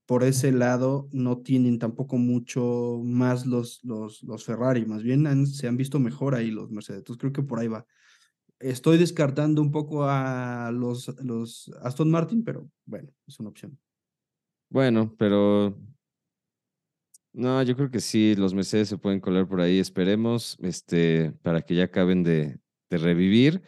por 0.07 0.23
ese 0.23 0.53
lado 0.53 1.09
no 1.13 1.39
tienen 1.39 1.79
tampoco 1.79 2.17
mucho 2.17 3.01
más 3.05 3.45
los, 3.45 3.83
los, 3.85 4.23
los 4.23 4.45
Ferrari, 4.45 4.87
más 4.87 5.03
bien 5.03 5.47
se 5.47 5.67
han 5.67 5.77
visto 5.77 5.99
mejor 5.99 6.35
ahí 6.35 6.51
los 6.51 6.71
Mercedes. 6.71 7.01
Entonces 7.01 7.21
creo 7.21 7.33
que 7.33 7.43
por 7.43 7.59
ahí 7.59 7.69
va. 7.69 7.85
Estoy 8.59 8.97
descartando 8.97 9.61
un 9.61 9.71
poco 9.71 10.05
a 10.05 10.71
los, 10.73 11.09
los 11.23 11.71
Aston 11.83 12.11
Martin, 12.11 12.43
pero 12.43 12.71
bueno, 12.87 13.11
es 13.27 13.39
una 13.41 13.51
opción. 13.51 13.79
Bueno, 14.71 15.15
pero 15.19 15.77
no, 17.33 17.63
yo 17.63 17.77
creo 17.77 17.91
que 17.91 18.01
sí, 18.01 18.35
los 18.37 18.55
Mercedes 18.55 18.89
se 18.89 18.99
pueden 18.99 19.21
colar 19.21 19.47
por 19.47 19.61
ahí, 19.61 19.79
esperemos, 19.79 20.57
este, 20.63 21.33
para 21.43 21.61
que 21.61 21.75
ya 21.75 21.85
acaben 21.85 22.23
de, 22.23 22.59
de 22.89 22.99
revivir. 22.99 23.63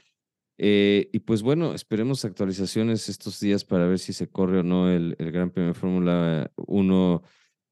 Eh, 0.61 1.09
y 1.13 1.21
pues 1.21 1.43
bueno, 1.43 1.73
esperemos 1.73 2.25
actualizaciones 2.25 3.09
estos 3.09 3.39
días 3.39 3.65
para 3.65 3.87
ver 3.87 4.01
si 4.01 4.13
se 4.13 4.29
corre 4.29 4.59
o 4.59 4.63
no 4.65 4.91
el, 4.91 5.15
el 5.19 5.31
Gran 5.31 5.51
Premio 5.51 5.69
de 5.69 5.79
Fórmula 5.79 6.51
1 6.57 7.23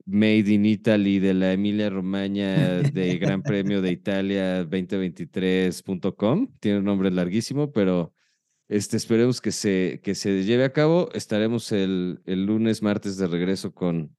Made 0.07 0.53
in 0.53 0.65
Italy 0.65 1.19
de 1.19 1.35
la 1.35 1.53
Emilia 1.53 1.91
Romagna 1.91 2.81
de 2.81 3.19
Gran 3.19 3.43
Premio 3.43 3.83
de 3.83 3.91
Italia 3.91 4.65
2023.com. 4.65 6.53
Tiene 6.61 6.79
un 6.79 6.85
nombre 6.85 7.11
larguísimo, 7.11 7.73
pero 7.73 8.15
este, 8.69 8.97
esperemos 8.97 9.41
que 9.41 9.51
se, 9.51 10.01
que 10.05 10.15
se 10.15 10.45
lleve 10.45 10.63
a 10.63 10.73
cabo. 10.73 11.09
Estaremos 11.13 11.73
el, 11.73 12.23
el 12.25 12.47
lunes, 12.47 12.83
martes 12.83 13.17
de 13.17 13.27
regreso 13.27 13.75
con 13.75 14.17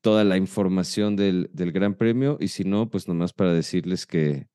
toda 0.00 0.22
la 0.22 0.36
información 0.36 1.16
del, 1.16 1.50
del 1.52 1.72
Gran 1.72 1.96
Premio 1.96 2.36
y 2.38 2.46
si 2.48 2.62
no, 2.62 2.88
pues 2.88 3.08
nomás 3.08 3.32
para 3.32 3.52
decirles 3.52 4.06
que, 4.06 4.46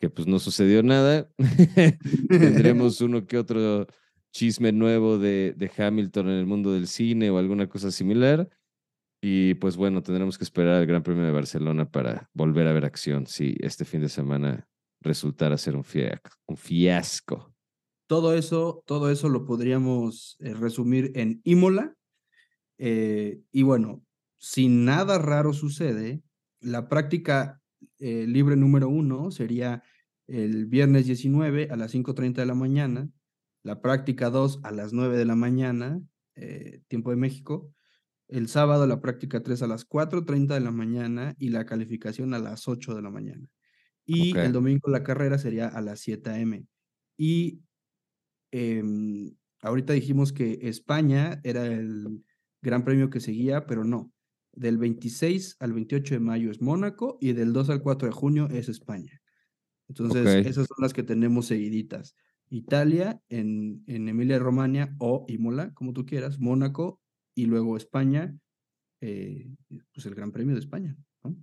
que 0.00 0.10
pues 0.10 0.26
no 0.26 0.38
sucedió 0.38 0.82
nada. 0.82 1.30
Tendremos 2.28 3.00
uno 3.00 3.26
que 3.26 3.38
otro 3.38 3.86
chisme 4.32 4.72
nuevo 4.72 5.18
de, 5.18 5.54
de 5.56 5.70
Hamilton 5.76 6.28
en 6.28 6.38
el 6.38 6.46
mundo 6.46 6.72
del 6.72 6.86
cine 6.86 7.30
o 7.30 7.38
alguna 7.38 7.68
cosa 7.68 7.90
similar. 7.90 8.48
Y 9.22 9.54
pues 9.54 9.76
bueno, 9.76 10.02
tendremos 10.02 10.38
que 10.38 10.44
esperar 10.44 10.76
al 10.76 10.86
Gran 10.86 11.02
Premio 11.02 11.24
de 11.24 11.30
Barcelona 11.30 11.90
para 11.90 12.30
volver 12.32 12.66
a 12.66 12.72
ver 12.72 12.86
acción 12.86 13.26
si 13.26 13.54
este 13.60 13.84
fin 13.84 14.00
de 14.00 14.08
semana 14.08 14.66
resultara 15.02 15.58
ser 15.58 15.76
un, 15.76 15.84
un 16.46 16.56
fiasco. 16.56 17.54
Todo 18.06 18.34
eso, 18.34 18.82
todo 18.86 19.10
eso 19.10 19.28
lo 19.28 19.44
podríamos 19.44 20.36
eh, 20.40 20.54
resumir 20.54 21.12
en 21.14 21.42
Imola. 21.44 21.94
Eh, 22.78 23.42
y 23.52 23.62
bueno, 23.62 24.02
si 24.38 24.68
nada 24.68 25.18
raro 25.18 25.52
sucede, 25.52 26.22
la 26.60 26.88
práctica 26.88 27.59
eh, 28.00 28.26
libre 28.26 28.56
número 28.56 28.88
uno 28.88 29.30
sería 29.30 29.82
el 30.26 30.66
viernes 30.66 31.06
19 31.06 31.68
a 31.70 31.76
las 31.76 31.92
5.30 31.94 32.34
de 32.34 32.46
la 32.46 32.54
mañana, 32.54 33.08
la 33.62 33.82
práctica 33.82 34.30
2 34.30 34.60
a 34.62 34.70
las 34.70 34.92
9 34.92 35.16
de 35.16 35.24
la 35.24 35.36
mañana, 35.36 36.02
eh, 36.34 36.82
tiempo 36.88 37.10
de 37.10 37.16
México, 37.16 37.72
el 38.28 38.48
sábado 38.48 38.86
la 38.86 39.00
práctica 39.00 39.42
3 39.42 39.62
a 39.62 39.66
las 39.66 39.88
4.30 39.88 40.54
de 40.54 40.60
la 40.60 40.70
mañana 40.70 41.34
y 41.38 41.50
la 41.50 41.66
calificación 41.66 42.32
a 42.32 42.38
las 42.38 42.68
8 42.68 42.94
de 42.94 43.02
la 43.02 43.10
mañana. 43.10 43.46
Y 44.06 44.36
el 44.36 44.52
domingo 44.52 44.90
la 44.90 45.02
carrera 45.02 45.38
sería 45.38 45.68
a 45.68 45.80
las 45.80 46.00
7 46.00 46.30
a.m. 46.30 46.64
Y 47.16 47.60
em, 48.50 49.36
ahorita 49.62 49.92
dijimos 49.92 50.32
que 50.32 50.58
España 50.62 51.40
era 51.44 51.66
el 51.66 52.24
gran 52.62 52.84
premio 52.84 53.10
que 53.10 53.20
seguía, 53.20 53.66
pero 53.66 53.84
no. 53.84 54.12
Del 54.52 54.78
26 54.78 55.56
al 55.60 55.72
28 55.72 56.14
de 56.14 56.20
mayo 56.20 56.50
es 56.50 56.60
Mónaco 56.60 57.18
y 57.20 57.32
del 57.32 57.52
2 57.52 57.70
al 57.70 57.82
4 57.82 58.08
de 58.08 58.12
junio 58.12 58.48
es 58.50 58.68
España. 58.68 59.20
Entonces, 59.88 60.46
esas 60.46 60.66
son 60.66 60.76
las 60.80 60.92
que 60.92 61.02
tenemos 61.02 61.46
seguiditas. 61.46 62.14
Italia 62.48 63.20
en, 63.28 63.82
en 63.86 64.08
Emilia 64.08 64.38
Romagna 64.38 64.94
o 64.98 65.24
Imola, 65.28 65.72
como 65.74 65.92
tú 65.92 66.04
quieras, 66.04 66.38
Mónaco 66.38 67.00
y 67.34 67.46
luego 67.46 67.76
España, 67.76 68.36
eh, 69.00 69.48
pues 69.92 70.06
el 70.06 70.14
Gran 70.14 70.32
Premio 70.32 70.54
de 70.54 70.60
España. 70.60 70.96
¿no? 71.22 71.36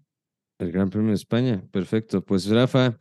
El 0.60 0.72
Gran 0.72 0.90
Premio 0.90 1.10
de 1.10 1.16
España, 1.16 1.66
perfecto. 1.72 2.24
Pues 2.24 2.48
Rafa, 2.48 2.98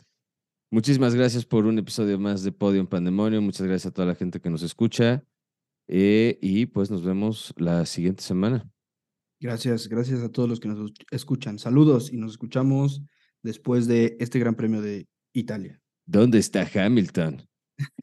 muchísimas 0.70 1.14
gracias 1.14 1.44
por 1.44 1.66
un 1.66 1.78
episodio 1.78 2.18
más 2.18 2.42
de 2.42 2.52
Podium 2.52 2.86
Pandemonio. 2.86 3.42
Muchas 3.42 3.66
gracias 3.66 3.86
a 3.86 3.94
toda 3.94 4.08
la 4.08 4.14
gente 4.14 4.40
que 4.40 4.50
nos 4.50 4.62
escucha. 4.62 5.24
Eh, 5.88 6.38
y 6.40 6.66
pues 6.66 6.90
nos 6.90 7.04
vemos 7.04 7.54
la 7.56 7.86
siguiente 7.86 8.22
semana. 8.22 8.68
Gracias, 9.50 9.88
gracias 9.88 10.20
a 10.24 10.28
todos 10.28 10.48
los 10.48 10.58
que 10.58 10.66
nos 10.66 10.90
escuchan. 11.12 11.60
Saludos 11.60 12.12
y 12.12 12.16
nos 12.16 12.32
escuchamos 12.32 13.00
después 13.44 13.86
de 13.86 14.16
este 14.18 14.40
Gran 14.40 14.56
Premio 14.56 14.82
de 14.82 15.06
Italia. 15.32 15.80
¿Dónde 16.04 16.38
está 16.38 16.68
Hamilton? 16.74 17.46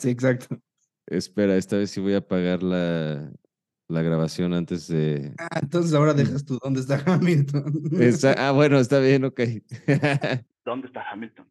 Sí, 0.00 0.08
exacto. 0.10 0.58
Espera, 1.06 1.56
esta 1.56 1.76
vez 1.76 1.90
sí 1.90 2.00
voy 2.00 2.14
a 2.14 2.18
apagar 2.18 2.64
la, 2.64 3.30
la 3.88 4.02
grabación 4.02 4.52
antes 4.54 4.88
de. 4.88 5.32
Ah, 5.38 5.60
entonces 5.62 5.94
ahora 5.94 6.12
dejas 6.14 6.44
tú 6.44 6.58
dónde 6.60 6.80
está 6.80 7.00
Hamilton. 7.06 7.80
Esa- 8.00 8.32
ah, 8.48 8.50
bueno, 8.50 8.80
está 8.80 8.98
bien, 8.98 9.24
ok. 9.24 9.40
¿Dónde 10.64 10.88
está 10.88 11.08
Hamilton? 11.12 11.46